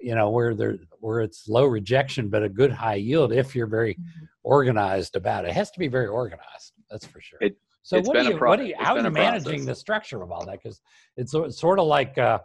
you 0.00 0.16
know 0.16 0.30
where 0.30 0.52
there 0.52 0.78
where 0.98 1.20
it's 1.20 1.48
low 1.48 1.66
rejection 1.66 2.28
but 2.28 2.42
a 2.42 2.48
good 2.48 2.72
high 2.72 2.96
yield 2.96 3.32
if 3.32 3.54
you're 3.54 3.68
very 3.68 3.94
mm-hmm. 3.94 4.24
organized 4.42 5.14
about 5.14 5.44
it. 5.44 5.50
it 5.50 5.54
has 5.54 5.70
to 5.70 5.78
be 5.78 5.86
very 5.86 6.08
organized 6.08 6.72
that's 6.90 7.06
for 7.06 7.20
sure 7.20 7.38
it, 7.40 7.56
so 7.84 8.00
what 8.00 8.14
do 8.14 8.24
you 8.24 8.36
pro- 8.36 8.50
what 8.50 8.58
do 8.58 8.64
you 8.64 8.74
how 8.76 8.96
are 8.96 9.00
you 9.00 9.10
managing 9.10 9.64
the 9.64 9.74
structure 9.74 10.22
of 10.22 10.32
all 10.32 10.44
that 10.44 10.60
because 10.60 10.80
it's, 11.16 11.32
it's 11.34 11.58
sort 11.58 11.78
of 11.78 11.86
like 11.86 12.18
uh 12.18 12.40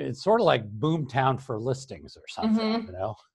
it's 0.00 0.24
sort 0.24 0.40
of 0.40 0.46
like 0.46 0.68
BoomTown 0.78 1.40
for 1.40 1.58
listings 1.58 2.16
or 2.16 2.22
something 2.28 2.84
mm-hmm. 2.84 2.86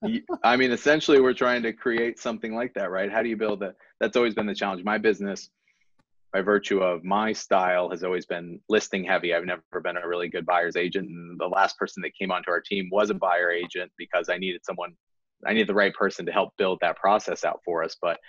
you 0.08 0.22
know 0.28 0.38
i 0.44 0.58
mean 0.58 0.72
essentially 0.72 1.22
we're 1.22 1.34
trying 1.34 1.62
to 1.62 1.72
create 1.72 2.20
something 2.20 2.56
like 2.56 2.74
that 2.74 2.90
right 2.90 3.12
how 3.12 3.22
do 3.22 3.30
you 3.30 3.38
build 3.38 3.60
that 3.60 3.76
that's 4.00 4.18
always 4.18 4.34
been 4.34 4.48
the 4.48 4.56
challenge 4.56 4.84
my 4.84 4.98
business 4.98 5.50
by 6.34 6.42
virtue 6.42 6.80
of 6.80 7.04
my 7.04 7.32
style 7.32 7.90
has 7.90 8.04
always 8.04 8.26
been 8.26 8.60
listing 8.70 9.04
heavy. 9.04 9.34
I've 9.34 9.46
never 9.46 9.62
been 9.82 9.98
a 9.98 10.08
really 10.08 10.28
good 10.28 10.46
buyer's 10.46 10.76
agent. 10.76 11.10
And 11.10 11.40
the 11.40 11.48
last 11.48 11.78
person 11.78 12.02
that 12.04 12.16
came 12.16 12.32
onto 12.32 12.52
our 12.52 12.62
team 12.62 12.90
was 12.92 13.10
a 13.10 13.16
buyer 13.16 13.52
agent 13.52 13.92
because 13.98 14.30
I 14.30 14.38
needed 14.38 14.62
someone, 14.64 14.94
I 15.46 15.54
needed 15.54 15.68
the 15.68 15.74
right 15.74 15.94
person 15.94 16.26
to 16.26 16.32
help 16.32 16.54
build 16.58 16.80
that 16.82 16.98
process 16.98 17.46
out 17.46 17.62
for 17.64 17.84
us. 17.84 17.96
But 18.02 18.20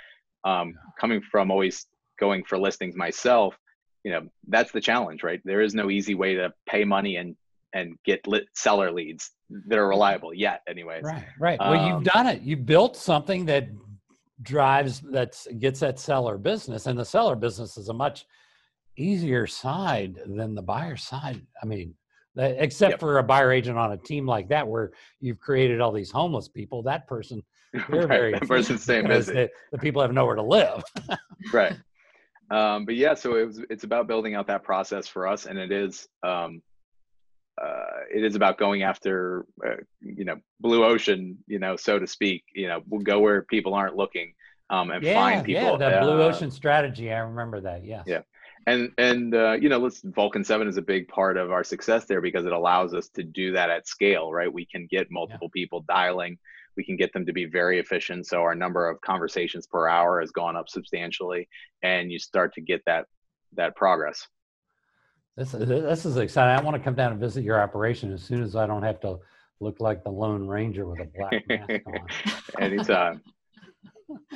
um, 0.44 0.74
coming 0.98 1.20
from 1.20 1.50
always 1.50 1.86
going 2.20 2.44
for 2.44 2.58
listings 2.58 2.96
myself, 2.96 3.56
you 4.04 4.12
know, 4.12 4.28
that's 4.46 4.72
the 4.72 4.80
challenge, 4.80 5.22
right? 5.22 5.40
There 5.44 5.60
is 5.60 5.74
no 5.74 5.90
easy 5.90 6.14
way 6.14 6.34
to 6.34 6.52
pay 6.68 6.84
money 6.84 7.16
and 7.16 7.36
and 7.74 7.96
get 8.04 8.26
lit 8.26 8.46
seller 8.54 8.90
leads 8.90 9.30
that 9.66 9.78
are 9.78 9.88
reliable 9.88 10.32
yet 10.32 10.62
anyways. 10.68 11.02
Right 11.02 11.24
right. 11.38 11.58
Well 11.58 11.86
you've 11.86 11.96
um, 11.96 12.02
done 12.02 12.26
it. 12.26 12.42
You 12.42 12.56
built 12.56 12.96
something 12.96 13.46
that 13.46 13.68
drives 14.42 15.00
that 15.00 15.36
gets 15.58 15.80
that 15.80 15.98
seller 15.98 16.38
business 16.38 16.86
and 16.86 16.98
the 16.98 17.04
seller 17.04 17.36
business 17.36 17.76
is 17.76 17.88
a 17.88 17.94
much 17.94 18.24
easier 18.96 19.46
side 19.46 20.18
than 20.26 20.54
the 20.54 20.62
buyer 20.62 20.96
side. 20.96 21.40
I 21.62 21.66
mean 21.66 21.94
except 22.36 22.92
yep. 22.92 23.00
for 23.00 23.18
a 23.18 23.22
buyer 23.22 23.50
agent 23.50 23.76
on 23.76 23.92
a 23.92 23.96
team 23.96 24.26
like 24.26 24.48
that 24.48 24.66
where 24.66 24.92
you've 25.20 25.40
created 25.40 25.80
all 25.80 25.90
these 25.90 26.10
homeless 26.10 26.46
people 26.46 26.82
that 26.82 27.06
person 27.06 27.42
they're 27.72 28.00
right. 28.00 28.08
very 28.08 28.32
that 28.32 28.46
person's 28.46 28.82
staying 28.82 29.08
busy 29.08 29.32
the, 29.32 29.50
the 29.72 29.78
people 29.78 30.00
have 30.00 30.12
nowhere 30.12 30.36
to 30.36 30.42
live. 30.42 30.82
Right. 31.52 31.76
Um, 32.50 32.84
but 32.84 32.96
yeah 32.96 33.14
so 33.14 33.36
it 33.36 33.46
was, 33.46 33.60
it's 33.70 33.84
about 33.84 34.08
building 34.08 34.34
out 34.34 34.46
that 34.48 34.62
process 34.62 35.06
for 35.06 35.26
us 35.26 35.46
and 35.46 35.58
it 35.58 35.70
is 35.70 36.08
um, 36.22 36.62
uh, 37.60 38.00
it 38.14 38.24
is 38.24 38.34
about 38.34 38.58
going 38.58 38.82
after 38.82 39.46
uh, 39.66 39.76
you 40.00 40.24
know 40.24 40.36
blue 40.60 40.84
ocean 40.84 41.38
you 41.46 41.58
know 41.58 41.76
so 41.76 41.98
to 41.98 42.06
speak 42.06 42.44
you 42.54 42.68
know 42.68 42.82
we'll 42.88 43.00
go 43.00 43.18
where 43.20 43.42
people 43.42 43.74
aren't 43.74 43.96
looking 43.96 44.32
um, 44.70 44.90
and 44.90 45.02
yeah, 45.02 45.14
find 45.14 45.44
people 45.44 45.78
yeah 45.80 45.90
the 45.90 46.00
blue 46.00 46.22
uh, 46.22 46.26
ocean 46.26 46.50
strategy 46.50 47.12
i 47.12 47.18
remember 47.18 47.60
that 47.60 47.84
yeah 47.84 48.02
yeah. 48.06 48.20
And 48.66 48.90
and 48.98 49.34
uh, 49.34 49.52
you 49.52 49.70
know 49.70 49.78
listen 49.78 50.12
Vulcan 50.12 50.44
7 50.44 50.68
is 50.68 50.76
a 50.76 50.82
big 50.82 51.08
part 51.08 51.38
of 51.38 51.50
our 51.50 51.64
success 51.64 52.04
there 52.04 52.20
because 52.20 52.44
it 52.44 52.52
allows 52.52 52.92
us 52.92 53.08
to 53.10 53.22
do 53.22 53.52
that 53.52 53.70
at 53.70 53.86
scale 53.86 54.30
right? 54.30 54.52
We 54.52 54.66
can 54.66 54.86
get 54.90 55.10
multiple 55.10 55.48
yeah. 55.54 55.60
people 55.60 55.84
dialing. 55.88 56.38
We 56.76 56.84
can 56.84 56.96
get 56.96 57.12
them 57.14 57.24
to 57.24 57.32
be 57.32 57.46
very 57.46 57.78
efficient. 57.78 58.26
So 58.26 58.42
our 58.42 58.54
number 58.54 58.88
of 58.88 59.00
conversations 59.00 59.66
per 59.66 59.88
hour 59.88 60.20
has 60.20 60.32
gone 60.32 60.54
up 60.54 60.68
substantially 60.68 61.48
and 61.82 62.12
you 62.12 62.18
start 62.18 62.52
to 62.54 62.60
get 62.60 62.82
that 62.84 63.06
that 63.54 63.74
progress. 63.74 64.26
This 65.38 65.54
is, 65.54 65.68
this 65.68 66.04
is 66.04 66.16
exciting. 66.16 66.58
I 66.58 66.60
want 66.60 66.76
to 66.76 66.82
come 66.82 66.96
down 66.96 67.12
and 67.12 67.20
visit 67.20 67.44
your 67.44 67.62
operation 67.62 68.12
as 68.12 68.22
soon 68.22 68.42
as 68.42 68.56
I 68.56 68.66
don't 68.66 68.82
have 68.82 68.98
to 69.00 69.18
look 69.60 69.78
like 69.78 70.02
the 70.02 70.10
Lone 70.10 70.48
Ranger 70.48 70.84
with 70.84 70.98
a 70.98 71.04
black 71.04 71.46
mask 71.48 71.86
on. 71.86 72.60
Anytime. 72.60 73.22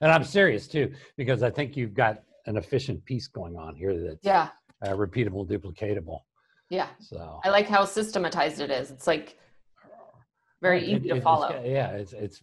and 0.00 0.12
I'm 0.12 0.22
serious 0.22 0.68
too, 0.68 0.92
because 1.16 1.42
I 1.42 1.50
think 1.50 1.76
you've 1.76 1.92
got 1.92 2.22
an 2.46 2.56
efficient 2.56 3.04
piece 3.04 3.26
going 3.26 3.56
on 3.56 3.74
here 3.74 4.00
that's 4.00 4.24
yeah. 4.24 4.50
Uh, 4.80 4.90
repeatable, 4.90 5.44
duplicatable. 5.44 6.20
Yeah. 6.70 6.86
So 7.00 7.40
I 7.44 7.48
like 7.48 7.66
how 7.66 7.84
systematized 7.84 8.60
it 8.60 8.70
is. 8.70 8.92
It's 8.92 9.08
like 9.08 9.36
very 10.62 10.84
easy 10.84 11.10
it, 11.10 11.14
to 11.14 11.20
follow. 11.20 11.48
It's, 11.48 11.68
yeah, 11.68 11.88
it's 11.90 12.12
it's 12.12 12.42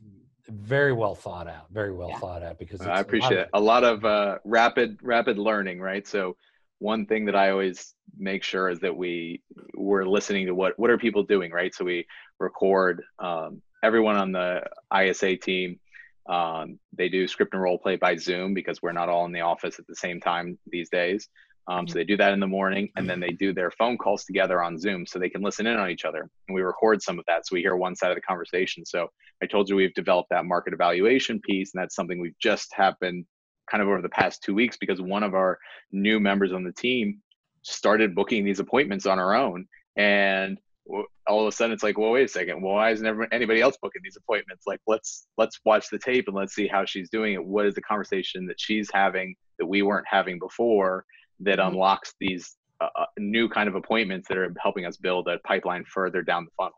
very 0.49 0.91
well 0.91 1.15
thought 1.15 1.47
out. 1.47 1.67
Very 1.71 1.93
well 1.93 2.09
yeah. 2.09 2.19
thought 2.19 2.43
out 2.43 2.59
because 2.59 2.81
I 2.81 2.99
appreciate 2.99 3.39
it. 3.39 3.49
A 3.53 3.61
lot 3.61 3.85
of 3.85 4.03
uh, 4.03 4.39
rapid 4.43 4.99
rapid 5.01 5.37
learning, 5.37 5.79
right? 5.79 6.05
So 6.05 6.35
one 6.79 7.05
thing 7.05 7.25
that 7.25 7.35
I 7.35 7.51
always 7.51 7.93
make 8.17 8.43
sure 8.43 8.69
is 8.69 8.79
that 8.79 8.95
we 8.95 9.41
we're 9.75 10.05
listening 10.05 10.47
to 10.47 10.55
what 10.55 10.77
what 10.77 10.89
are 10.89 10.97
people 10.97 11.23
doing, 11.23 11.51
right? 11.51 11.73
So 11.73 11.85
we 11.85 12.05
record 12.39 13.03
um, 13.19 13.61
everyone 13.83 14.15
on 14.15 14.31
the 14.31 14.63
ISA 14.95 15.37
team. 15.37 15.79
Um, 16.27 16.79
they 16.97 17.07
do 17.07 17.27
script 17.27 17.53
and 17.53 17.61
role 17.61 17.77
play 17.77 17.97
by 17.97 18.15
Zoom 18.15 18.53
because 18.53 18.81
we're 18.81 18.91
not 18.93 19.09
all 19.09 19.25
in 19.25 19.31
the 19.31 19.41
office 19.41 19.77
at 19.77 19.85
the 19.87 19.95
same 19.95 20.19
time 20.19 20.57
these 20.67 20.89
days. 20.89 21.29
Um, 21.67 21.87
so 21.87 21.95
they 21.95 22.03
do 22.03 22.17
that 22.17 22.33
in 22.33 22.39
the 22.39 22.47
morning 22.47 22.89
and 22.95 23.09
then 23.09 23.19
they 23.19 23.29
do 23.29 23.51
their 23.51 23.71
phone 23.71 23.97
calls 23.97 24.23
together 24.23 24.61
on 24.61 24.77
Zoom 24.77 25.05
so 25.05 25.17
they 25.17 25.29
can 25.29 25.41
listen 25.41 25.65
in 25.65 25.77
on 25.77 25.89
each 25.89 26.05
other. 26.05 26.29
And 26.47 26.53
we 26.53 26.61
record 26.61 27.01
some 27.01 27.17
of 27.17 27.25
that 27.27 27.47
so 27.47 27.55
we 27.55 27.61
hear 27.61 27.75
one 27.75 27.95
side 27.95 28.11
of 28.11 28.15
the 28.15 28.21
conversation. 28.21 28.85
So 28.85 29.07
I 29.41 29.47
told 29.47 29.67
you 29.67 29.75
we've 29.75 29.93
developed 29.95 30.29
that 30.29 30.45
market 30.45 30.73
evaluation 30.73 31.39
piece, 31.41 31.73
and 31.73 31.81
that's 31.81 31.95
something 31.95 32.19
we've 32.19 32.37
just 32.39 32.71
happened 32.75 33.25
kind 33.69 33.81
of 33.81 33.89
over 33.89 34.01
the 34.01 34.09
past 34.09 34.43
two 34.43 34.53
weeks 34.53 34.77
because 34.77 35.01
one 35.01 35.23
of 35.23 35.33
our 35.33 35.57
new 35.91 36.19
members 36.19 36.53
on 36.53 36.63
the 36.63 36.71
team 36.71 37.21
started 37.61 38.15
booking 38.15 38.45
these 38.45 38.59
appointments 38.59 39.05
on 39.05 39.17
her 39.17 39.35
own. 39.35 39.67
And 39.97 40.57
all 41.27 41.41
of 41.41 41.47
a 41.47 41.51
sudden 41.51 41.73
it's 41.73 41.83
like, 41.83 41.97
well, 41.97 42.11
wait 42.11 42.25
a 42.25 42.27
second. 42.27 42.61
Well, 42.61 42.75
why 42.75 42.91
isn't 42.91 43.27
anybody 43.31 43.61
else 43.61 43.77
booking 43.81 44.01
these 44.03 44.17
appointments? 44.17 44.65
Like, 44.67 44.81
let's 44.85 45.27
let's 45.37 45.59
watch 45.65 45.89
the 45.89 45.97
tape 45.97 46.27
and 46.27 46.35
let's 46.35 46.53
see 46.53 46.67
how 46.67 46.85
she's 46.85 47.09
doing 47.09 47.33
it. 47.33 47.43
What 47.43 47.65
is 47.65 47.73
the 47.73 47.81
conversation 47.81 48.45
that 48.47 48.59
she's 48.59 48.89
having 48.93 49.35
that 49.57 49.65
we 49.65 49.81
weren't 49.81 50.05
having 50.07 50.37
before? 50.37 51.05
that 51.41 51.59
mm-hmm. 51.59 51.69
unlocks 51.69 52.13
these 52.19 52.57
uh, 52.81 52.87
uh, 52.95 53.05
new 53.17 53.47
kind 53.47 53.69
of 53.69 53.75
appointments 53.75 54.27
that 54.27 54.37
are 54.37 54.53
helping 54.61 54.85
us 54.85 54.97
build 54.97 55.27
a 55.27 55.39
pipeline 55.39 55.83
further 55.85 56.21
down 56.21 56.45
the 56.45 56.51
funnel. 56.57 56.73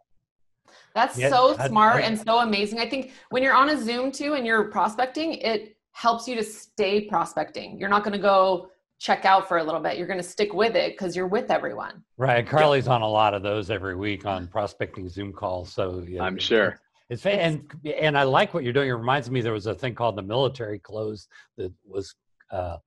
That's 0.93 1.17
yeah, 1.17 1.30
so 1.30 1.56
smart 1.67 2.04
and 2.04 2.19
so 2.19 2.39
amazing. 2.39 2.80
I 2.80 2.89
think 2.89 3.12
when 3.30 3.41
you're 3.41 3.56
on 3.56 3.69
a 3.69 3.82
Zoom 3.82 4.12
too 4.12 4.34
and 4.34 4.45
you're 4.45 4.65
prospecting, 4.65 5.34
it 5.36 5.76
helps 5.97 6.27
you 6.27 6.36
to 6.36 6.43
stay 6.43 7.01
prospecting. 7.01 7.79
You're 7.79 7.89
not 7.89 8.03
going 8.03 8.13
to 8.13 8.19
go 8.19 8.69
check 8.99 9.25
out 9.25 9.47
for 9.47 9.57
a 9.57 9.63
little 9.63 9.79
bit. 9.79 9.97
You're 9.97 10.05
going 10.05 10.19
to 10.19 10.27
stick 10.27 10.53
with 10.53 10.75
it 10.75 10.93
because 10.93 11.15
you're 11.15 11.25
with 11.27 11.49
everyone. 11.49 12.03
Right. 12.17 12.45
Carly's 12.45 12.88
on 12.88 13.01
a 13.01 13.07
lot 13.10 13.33
of 13.33 13.41
those 13.41 13.71
every 13.71 13.95
week 13.95 14.23
on 14.23 14.47
prospecting 14.47 15.10
Zoom 15.10 15.33
calls. 15.33 15.73
So 15.73 16.05
yeah, 16.07 16.21
I'm 16.21 16.38
sure. 16.38 16.79
It's 17.10 17.25
and 17.25 17.63
and 17.99 18.15
I 18.15 18.23
like 18.23 18.53
what 18.53 18.63
you're 18.63 18.73
doing. 18.73 18.89
It 18.89 18.93
reminds 18.93 19.31
me 19.31 19.41
there 19.41 19.53
was 19.53 19.65
a 19.65 19.73
thing 19.73 19.95
called 19.95 20.17
the 20.17 20.21
military 20.21 20.77
close 20.77 21.27
that 21.57 21.73
was 21.83 22.13
uh, 22.51 22.77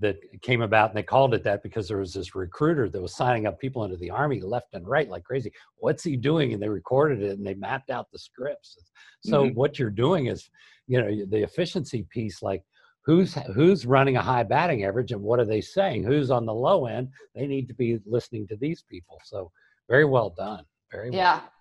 that 0.00 0.18
came 0.42 0.60
about 0.60 0.90
and 0.90 0.96
they 0.96 1.02
called 1.02 1.32
it 1.32 1.42
that 1.44 1.62
because 1.62 1.88
there 1.88 1.98
was 1.98 2.12
this 2.12 2.34
recruiter 2.34 2.88
that 2.88 3.00
was 3.00 3.16
signing 3.16 3.46
up 3.46 3.58
people 3.58 3.84
into 3.84 3.96
the 3.96 4.10
army 4.10 4.40
left 4.40 4.74
and 4.74 4.86
right 4.86 5.08
like 5.08 5.24
crazy. 5.24 5.50
What's 5.76 6.04
he 6.04 6.16
doing? 6.16 6.52
And 6.52 6.62
they 6.62 6.68
recorded 6.68 7.22
it 7.22 7.38
and 7.38 7.46
they 7.46 7.54
mapped 7.54 7.90
out 7.90 8.10
the 8.12 8.18
scripts. 8.18 8.76
So 9.20 9.44
mm-hmm. 9.44 9.54
what 9.54 9.78
you're 9.78 9.90
doing 9.90 10.26
is 10.26 10.50
you 10.86 11.00
know 11.00 11.24
the 11.30 11.42
efficiency 11.42 12.06
piece 12.10 12.42
like 12.42 12.62
who's 13.04 13.34
who's 13.54 13.86
running 13.86 14.16
a 14.16 14.22
high 14.22 14.42
batting 14.42 14.84
average 14.84 15.12
and 15.12 15.22
what 15.22 15.40
are 15.40 15.46
they 15.46 15.62
saying? 15.62 16.04
Who's 16.04 16.30
on 16.30 16.44
the 16.44 16.54
low 16.54 16.86
end? 16.86 17.08
They 17.34 17.46
need 17.46 17.66
to 17.68 17.74
be 17.74 17.98
listening 18.04 18.46
to 18.48 18.56
these 18.56 18.84
people. 18.88 19.20
So 19.24 19.50
very 19.88 20.04
well 20.04 20.30
done. 20.36 20.64
Very 20.92 21.10
yeah. 21.10 21.36
well. 21.36 21.52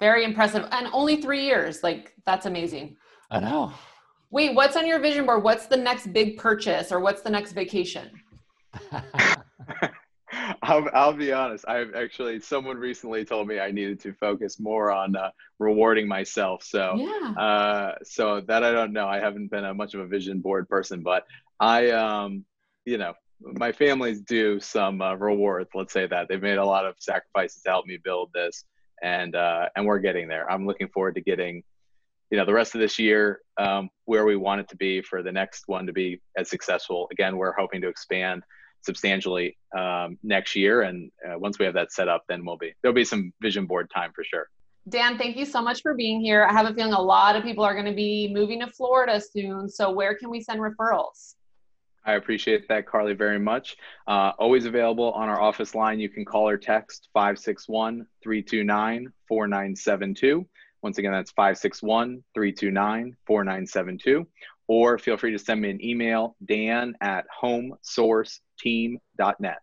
very 0.00 0.24
impressive. 0.24 0.66
And 0.72 0.88
only 0.92 1.22
three 1.22 1.44
years. 1.44 1.82
Like 1.82 2.14
that's 2.26 2.46
amazing. 2.46 2.96
I 3.30 3.40
know 3.40 3.72
Wait, 4.30 4.54
what's 4.54 4.76
on 4.76 4.86
your 4.86 4.98
vision 4.98 5.24
board? 5.24 5.42
What's 5.42 5.66
the 5.66 5.76
next 5.76 6.12
big 6.12 6.36
purchase 6.36 6.92
or 6.92 7.00
what's 7.00 7.22
the 7.22 7.30
next 7.30 7.52
vacation? 7.52 8.10
I'll, 10.62 10.88
I'll 10.92 11.14
be 11.14 11.32
honest. 11.32 11.64
I've 11.66 11.94
actually, 11.94 12.40
someone 12.40 12.76
recently 12.76 13.24
told 13.24 13.48
me 13.48 13.58
I 13.58 13.70
needed 13.70 14.00
to 14.00 14.12
focus 14.12 14.60
more 14.60 14.92
on 14.92 15.16
uh, 15.16 15.30
rewarding 15.58 16.06
myself. 16.06 16.62
So, 16.62 16.94
yeah. 16.96 17.32
uh, 17.42 17.94
so 18.02 18.42
that 18.42 18.62
I 18.62 18.72
don't 18.72 18.92
know. 18.92 19.06
I 19.06 19.18
haven't 19.18 19.50
been 19.50 19.64
a 19.64 19.72
much 19.72 19.94
of 19.94 20.00
a 20.00 20.06
vision 20.06 20.40
board 20.40 20.68
person, 20.68 21.02
but 21.02 21.24
I, 21.58 21.90
um, 21.90 22.44
you 22.84 22.98
know, 22.98 23.14
my 23.40 23.72
family's 23.72 24.20
do 24.20 24.60
some 24.60 25.00
uh, 25.00 25.14
rewards. 25.14 25.70
Let's 25.74 25.92
say 25.92 26.06
that 26.06 26.28
they've 26.28 26.42
made 26.42 26.58
a 26.58 26.64
lot 26.64 26.84
of 26.84 26.96
sacrifices 26.98 27.62
to 27.62 27.70
help 27.70 27.86
me 27.86 27.98
build 28.02 28.30
this, 28.34 28.64
and 29.02 29.34
uh, 29.36 29.68
and 29.76 29.86
we're 29.86 30.00
getting 30.00 30.28
there. 30.28 30.50
I'm 30.50 30.66
looking 30.66 30.88
forward 30.88 31.14
to 31.14 31.20
getting 31.20 31.62
you 32.30 32.36
know 32.36 32.44
the 32.44 32.52
rest 32.52 32.74
of 32.74 32.80
this 32.80 32.98
year 32.98 33.40
um, 33.58 33.88
where 34.04 34.24
we 34.24 34.36
want 34.36 34.60
it 34.60 34.68
to 34.68 34.76
be 34.76 35.02
for 35.02 35.22
the 35.22 35.32
next 35.32 35.64
one 35.66 35.86
to 35.86 35.92
be 35.92 36.20
as 36.36 36.48
successful 36.48 37.08
again 37.12 37.36
we're 37.36 37.52
hoping 37.52 37.80
to 37.80 37.88
expand 37.88 38.42
substantially 38.82 39.56
um, 39.76 40.18
next 40.22 40.54
year 40.54 40.82
and 40.82 41.10
uh, 41.28 41.38
once 41.38 41.58
we 41.58 41.64
have 41.64 41.74
that 41.74 41.92
set 41.92 42.08
up 42.08 42.24
then 42.28 42.44
we'll 42.44 42.56
be 42.56 42.72
there'll 42.82 42.94
be 42.94 43.04
some 43.04 43.32
vision 43.40 43.66
board 43.66 43.90
time 43.94 44.12
for 44.14 44.24
sure 44.24 44.48
dan 44.88 45.18
thank 45.18 45.36
you 45.36 45.44
so 45.44 45.60
much 45.60 45.82
for 45.82 45.94
being 45.94 46.20
here 46.20 46.44
i 46.44 46.52
have 46.52 46.66
a 46.66 46.74
feeling 46.74 46.92
a 46.92 47.00
lot 47.00 47.36
of 47.36 47.42
people 47.42 47.64
are 47.64 47.74
going 47.74 47.86
to 47.86 47.94
be 47.94 48.30
moving 48.32 48.60
to 48.60 48.66
florida 48.68 49.20
soon 49.20 49.68
so 49.68 49.90
where 49.90 50.14
can 50.14 50.30
we 50.30 50.40
send 50.40 50.60
referrals 50.60 51.34
I 52.04 52.14
appreciate 52.14 52.66
that, 52.68 52.86
Carly, 52.86 53.12
very 53.12 53.38
much. 53.38 53.76
Uh, 54.06 54.32
always 54.38 54.64
available 54.64 55.12
on 55.12 55.28
our 55.28 55.42
office 55.42 55.74
line. 55.74 56.00
You 56.00 56.08
can 56.08 56.24
call 56.24 56.48
or 56.48 56.56
text 56.56 57.10
561 57.12 58.06
329 58.22 59.12
4972. 59.28 60.48
Once 60.82 60.98
again, 60.98 61.12
that's 61.12 61.30
561 61.32 62.22
329 62.34 63.16
4972. 63.26 64.26
Or 64.66 64.98
feel 64.98 65.16
free 65.16 65.32
to 65.32 65.38
send 65.38 65.62
me 65.62 65.70
an 65.70 65.82
email, 65.82 66.36
dan 66.44 66.94
at 67.00 67.24
homesourceteam.net. 67.42 69.58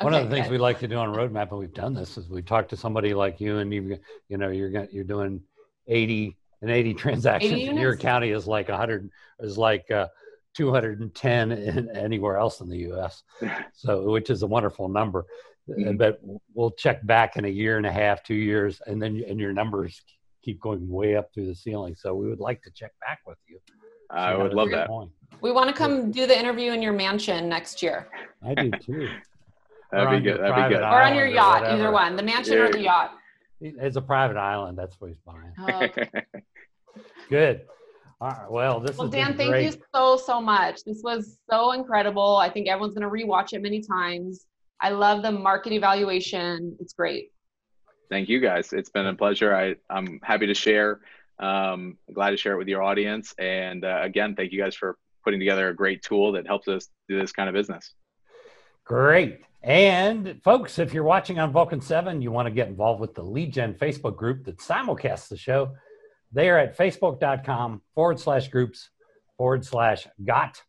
One 0.00 0.12
of 0.12 0.28
the 0.28 0.36
things 0.36 0.50
we 0.50 0.58
like 0.58 0.80
to 0.80 0.88
do 0.88 0.96
on 0.96 1.14
Roadmap, 1.14 1.50
and 1.50 1.58
we've 1.58 1.72
done 1.72 1.94
this, 1.94 2.18
is 2.18 2.28
we 2.28 2.42
talk 2.42 2.68
to 2.68 2.76
somebody 2.76 3.14
like 3.14 3.40
you, 3.40 3.58
and 3.58 3.72
you, 3.72 3.96
you 4.28 4.36
know, 4.36 4.50
you're 4.50 4.86
you're 4.90 5.04
doing 5.04 5.40
80 5.86 6.36
and 6.62 6.70
80 6.70 6.94
transactions, 6.94 7.52
80 7.52 7.66
and 7.68 7.78
your 7.78 7.96
county 7.96 8.30
is 8.30 8.46
like 8.46 8.68
100, 8.68 9.08
is 9.40 9.56
like 9.56 9.90
uh, 9.90 10.08
210 10.54 11.52
in 11.52 11.90
anywhere 11.90 12.38
else 12.38 12.60
in 12.60 12.68
the 12.68 12.78
U.S. 12.78 13.22
So, 13.72 14.10
which 14.10 14.30
is 14.30 14.42
a 14.42 14.46
wonderful 14.46 14.88
number. 14.88 15.26
Mm-hmm. 15.68 15.96
But 15.96 16.20
we'll 16.54 16.72
check 16.72 17.04
back 17.06 17.36
in 17.36 17.44
a 17.44 17.48
year 17.48 17.76
and 17.76 17.86
a 17.86 17.92
half, 17.92 18.22
two 18.22 18.34
years, 18.34 18.80
and 18.86 19.00
then 19.00 19.22
and 19.26 19.40
your 19.40 19.52
numbers 19.52 20.02
keep 20.44 20.60
going 20.60 20.88
way 20.88 21.16
up 21.16 21.32
through 21.32 21.46
the 21.46 21.54
ceiling. 21.54 21.94
So 21.96 22.14
we 22.14 22.28
would 22.28 22.40
like 22.40 22.62
to 22.62 22.70
check 22.70 22.92
back 23.00 23.20
with 23.26 23.38
you. 23.48 23.58
I 24.10 24.36
would 24.36 24.52
love 24.52 24.70
that. 24.70 24.88
Going. 24.88 25.10
We 25.40 25.50
want 25.50 25.68
to 25.68 25.74
come 25.74 26.10
do 26.10 26.26
the 26.26 26.38
interview 26.38 26.72
in 26.72 26.82
your 26.82 26.92
mansion 26.92 27.48
next 27.48 27.82
year. 27.82 28.08
I 28.46 28.54
do 28.54 28.70
too. 28.80 29.08
That'd 29.90 30.22
be 30.22 30.30
good. 30.30 30.40
That'd 30.40 30.68
be 30.68 30.74
good. 30.74 30.82
Or 30.82 31.02
on 31.02 31.14
your 31.14 31.26
yacht, 31.26 31.64
either 31.64 31.90
one. 31.90 32.16
The 32.16 32.22
mansion 32.22 32.54
yeah. 32.54 32.64
or 32.64 32.72
the 32.72 32.80
yacht. 32.80 33.12
It's 33.60 33.96
a 33.96 34.02
private 34.02 34.36
island. 34.36 34.76
That's 34.76 35.00
what 35.00 35.08
he's 35.08 35.20
buying. 35.24 35.52
Oh, 35.58 35.84
okay. 35.84 36.10
good. 37.30 37.62
All 38.20 38.28
right. 38.28 38.50
Well, 38.50 38.80
this 38.80 38.96
well, 38.96 39.08
Dan, 39.08 39.36
thank 39.36 39.64
you 39.64 39.80
so 39.94 40.16
so 40.16 40.40
much. 40.40 40.84
This 40.84 41.00
was 41.02 41.38
so 41.50 41.72
incredible. 41.72 42.36
I 42.36 42.50
think 42.50 42.68
everyone's 42.68 42.94
going 42.94 43.08
to 43.08 43.26
rewatch 43.26 43.52
it 43.52 43.62
many 43.62 43.80
times. 43.80 44.46
I 44.80 44.90
love 44.90 45.22
the 45.22 45.32
market 45.32 45.72
evaluation. 45.72 46.76
It's 46.80 46.92
great. 46.92 47.30
Thank 48.10 48.28
you 48.28 48.40
guys. 48.40 48.72
It's 48.72 48.90
been 48.90 49.06
a 49.06 49.14
pleasure. 49.14 49.54
I, 49.54 49.76
I'm 49.90 50.20
happy 50.22 50.46
to 50.46 50.54
share. 50.54 51.00
Um, 51.38 51.98
glad 52.12 52.30
to 52.30 52.36
share 52.36 52.54
it 52.54 52.58
with 52.58 52.68
your 52.68 52.82
audience. 52.82 53.34
And 53.38 53.84
uh, 53.84 54.00
again, 54.02 54.34
thank 54.34 54.52
you 54.52 54.60
guys 54.60 54.74
for 54.74 54.96
putting 55.24 55.40
together 55.40 55.68
a 55.68 55.74
great 55.74 56.02
tool 56.02 56.32
that 56.32 56.46
helps 56.46 56.68
us 56.68 56.88
do 57.08 57.18
this 57.18 57.32
kind 57.32 57.48
of 57.48 57.54
business. 57.54 57.92
Great. 58.84 59.40
And 59.62 60.40
folks, 60.44 60.78
if 60.78 60.92
you're 60.92 61.04
watching 61.04 61.38
on 61.38 61.50
Vulcan 61.50 61.80
7, 61.80 62.20
you 62.20 62.30
want 62.30 62.46
to 62.46 62.52
get 62.52 62.68
involved 62.68 63.00
with 63.00 63.14
the 63.14 63.22
Lead 63.22 63.52
Gen 63.52 63.74
Facebook 63.74 64.16
group 64.16 64.44
that 64.44 64.58
simulcasts 64.58 65.28
the 65.28 65.38
show. 65.38 65.74
They 66.32 66.50
are 66.50 66.58
at 66.58 66.76
facebook.com 66.76 67.80
forward 67.94 68.20
slash 68.20 68.48
groups 68.48 68.90
forward 69.38 69.64
slash 69.64 70.06
got 70.22 70.60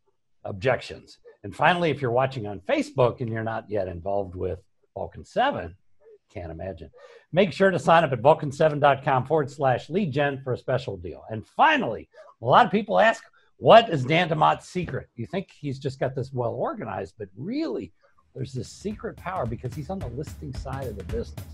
objections. 0.45 1.17
And 1.43 1.54
finally, 1.54 1.91
if 1.91 2.02
you're 2.02 2.12
watching 2.12 2.48
on 2.48 2.62
Facebook 2.62 3.19
and 3.19 3.30
you're 3.30 3.43
not 3.43 3.69
yet 3.69 3.88
involved 3.88 4.36
with 4.36 4.60
Vulcan 4.95 5.26
7, 5.26 5.76
can't 6.33 6.51
imagine. 6.51 6.89
Make 7.31 7.53
sure 7.53 7.71
to 7.71 7.79
sign 7.79 8.03
up 8.03 8.11
at 8.11 8.21
vulcan7.com 8.21 9.25
forward 9.25 9.49
slash 9.49 9.89
lead 9.89 10.11
gen 10.11 10.41
for 10.43 10.53
a 10.53 10.57
special 10.57 10.97
deal. 10.97 11.23
And 11.29 11.45
finally, 11.45 12.09
a 12.41 12.45
lot 12.45 12.65
of 12.65 12.71
people 12.71 12.99
ask, 12.99 13.23
what 13.57 13.89
is 13.89 14.03
Dan 14.03 14.29
DeMott's 14.29 14.67
secret? 14.67 15.09
You 15.15 15.25
think 15.25 15.49
he's 15.51 15.79
just 15.79 15.99
got 15.99 16.13
this 16.13 16.33
well 16.33 16.53
organized, 16.53 17.15
but 17.17 17.29
really, 17.38 17.93
there's 18.33 18.51
this 18.51 18.69
secret 18.69 19.15
power 19.15 19.45
because 19.45 19.73
he's 19.73 19.89
on 19.89 19.99
the 19.99 20.07
listing 20.07 20.53
side 20.53 20.88
of 20.88 20.97
the 20.97 21.05
business. 21.05 21.45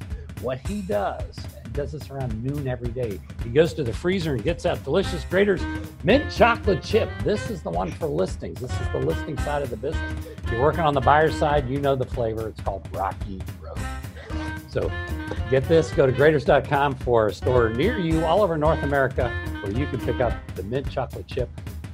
What 0.42 0.58
he 0.68 0.82
does, 0.82 1.38
He 1.64 1.70
does 1.74 1.92
this 1.92 2.10
around 2.10 2.44
noon 2.44 2.68
every 2.68 2.90
day. 2.90 3.22
He 3.44 3.50
goes 3.52 3.76
to 3.76 3.84
the 3.84 3.94
freezer 3.94 4.34
and 4.34 4.44
gets 4.44 4.66
out 4.66 4.84
delicious 4.84 5.24
Graeter's 5.26 5.62
mint 6.04 6.32
chocolate 6.32 6.82
chip. 6.82 7.10
This 7.24 7.52
is 7.52 7.62
the 7.62 7.70
one 7.70 7.92
for 7.92 8.08
listings. 8.08 8.60
This 8.60 8.72
is 8.72 8.90
the 8.92 8.98
listing 8.98 9.38
side 9.38 9.62
of 9.62 9.70
the 9.70 9.78
business. 9.78 10.26
If 10.44 10.52
you're 10.52 10.64
working 10.64 10.82
on 10.82 10.96
the 10.96 11.02
buyer 11.02 11.32
side, 11.32 11.70
you 11.70 11.80
know 11.80 11.96
the 11.96 12.08
flavor. 12.08 12.48
It's 12.48 12.62
called 12.62 12.88
Rocky 12.92 13.40
Road. 13.62 13.78
So 14.72 14.90
get 15.50 15.68
this, 15.68 15.92
go 15.92 16.06
to 16.06 16.14
Graeters.com 16.14 16.96
for 16.96 17.28
a 17.28 17.34
store 17.34 17.70
near 17.70 18.00
you 18.00 18.24
all 18.26 18.42
over 18.42 18.58
North 18.58 18.84
America 18.84 19.30
where 19.62 19.72
you 19.72 19.86
can 19.88 20.00
pick 20.00 20.22
up 20.22 20.34
the 20.56 20.64
mint 20.64 20.90
chocolate 20.90 21.28
chip. 21.28 21.50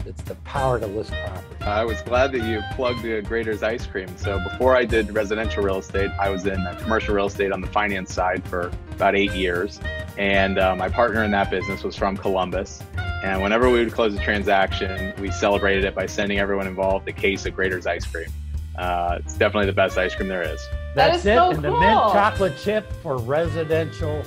It's 0.05 0.21
the 0.21 0.35
power 0.35 0.79
to 0.79 0.87
list 0.87 1.11
property. 1.11 1.65
I 1.65 1.83
was 1.83 2.01
glad 2.01 2.31
that 2.31 2.43
you 2.43 2.61
plugged 2.75 3.01
the 3.01 3.21
Graeter's 3.23 3.61
ice 3.61 3.85
cream. 3.85 4.15
So 4.15 4.39
before 4.39 4.75
I 4.75 4.85
did 4.85 5.13
residential 5.13 5.63
real 5.63 5.79
estate, 5.79 6.11
I 6.19 6.29
was 6.29 6.45
in 6.45 6.65
commercial 6.79 7.13
real 7.13 7.25
estate 7.25 7.51
on 7.51 7.59
the 7.59 7.67
finance 7.67 8.13
side 8.13 8.47
for 8.47 8.71
about 8.91 9.15
eight 9.15 9.33
years. 9.33 9.81
And 10.17 10.59
uh, 10.59 10.75
my 10.75 10.87
partner 10.87 11.23
in 11.23 11.31
that 11.31 11.51
business 11.51 11.83
was 11.83 11.95
from 11.95 12.15
Columbus. 12.15 12.81
And 13.23 13.41
whenever 13.41 13.69
we 13.69 13.83
would 13.83 13.91
close 13.91 14.13
a 14.13 14.19
transaction, 14.19 15.13
we 15.19 15.31
celebrated 15.31 15.83
it 15.83 15.93
by 15.93 16.05
sending 16.05 16.39
everyone 16.39 16.67
involved 16.67 17.07
a 17.09 17.13
case 17.13 17.45
of 17.45 17.55
Graeter's 17.55 17.87
ice 17.87 18.05
cream. 18.05 18.29
Uh, 18.77 19.17
it's 19.19 19.33
definitely 19.33 19.65
the 19.65 19.73
best 19.73 19.97
ice 19.97 20.15
cream 20.15 20.29
there 20.29 20.43
is. 20.43 20.61
That's 20.97 21.23
that 21.23 21.31
is 21.31 21.38
it. 21.38 21.39
So 21.39 21.51
and 21.51 21.63
the 21.63 21.69
cool. 21.69 21.79
mint 21.79 21.99
chocolate 22.12 22.57
chip 22.57 22.91
for 23.01 23.17
residential 23.17 24.23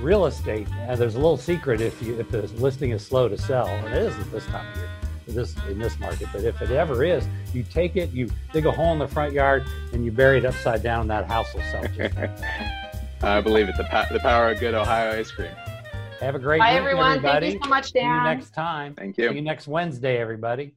real 0.00 0.26
estate. 0.26 0.66
And 0.72 0.98
there's 0.98 1.14
a 1.14 1.18
little 1.18 1.36
secret 1.36 1.80
if 1.80 2.00
you 2.02 2.18
if 2.18 2.30
the 2.30 2.42
listing 2.60 2.90
is 2.90 3.04
slow 3.06 3.28
to 3.28 3.38
sell, 3.38 3.66
and 3.66 3.94
it 3.94 4.02
isn't 4.02 4.32
this 4.32 4.46
time 4.46 4.66
of 4.72 4.76
year. 4.76 4.88
This 5.28 5.54
in 5.68 5.78
this 5.78 5.96
market, 6.00 6.26
but 6.32 6.42
if 6.42 6.60
it 6.60 6.72
ever 6.72 7.04
is, 7.04 7.24
you 7.54 7.62
take 7.62 7.94
it, 7.94 8.10
you 8.10 8.28
dig 8.52 8.66
a 8.66 8.72
hole 8.72 8.92
in 8.92 8.98
the 8.98 9.06
front 9.06 9.32
yard, 9.32 9.64
and 9.92 10.04
you 10.04 10.10
bury 10.10 10.38
it 10.38 10.44
upside 10.44 10.82
down. 10.82 11.02
And 11.02 11.10
that 11.10 11.26
house 11.28 11.54
will 11.54 11.62
sell. 11.70 11.82
Just 11.82 12.16
like 12.16 12.36
that. 12.38 13.22
I 13.22 13.40
believe 13.40 13.68
it. 13.68 13.76
The, 13.76 13.84
pa- 13.84 14.08
the 14.10 14.18
power 14.18 14.50
of 14.50 14.58
good 14.58 14.74
Ohio 14.74 15.16
ice 15.16 15.30
cream. 15.30 15.52
Have 16.20 16.34
a 16.34 16.38
great 16.40 16.58
Bye, 16.58 16.72
week, 16.72 16.80
everyone. 16.80 17.16
everybody. 17.18 17.50
Thank 17.50 17.60
you 17.60 17.64
so 17.64 17.70
much, 17.70 17.92
Dan. 17.92 17.92
See 17.92 17.98
you 18.00 18.06
Dan. 18.06 18.24
next 18.24 18.50
time. 18.50 18.94
Thank 18.94 19.18
you. 19.18 19.24
See 19.24 19.30
you. 19.30 19.36
you 19.36 19.42
next 19.42 19.68
Wednesday, 19.68 20.18
everybody. 20.18 20.74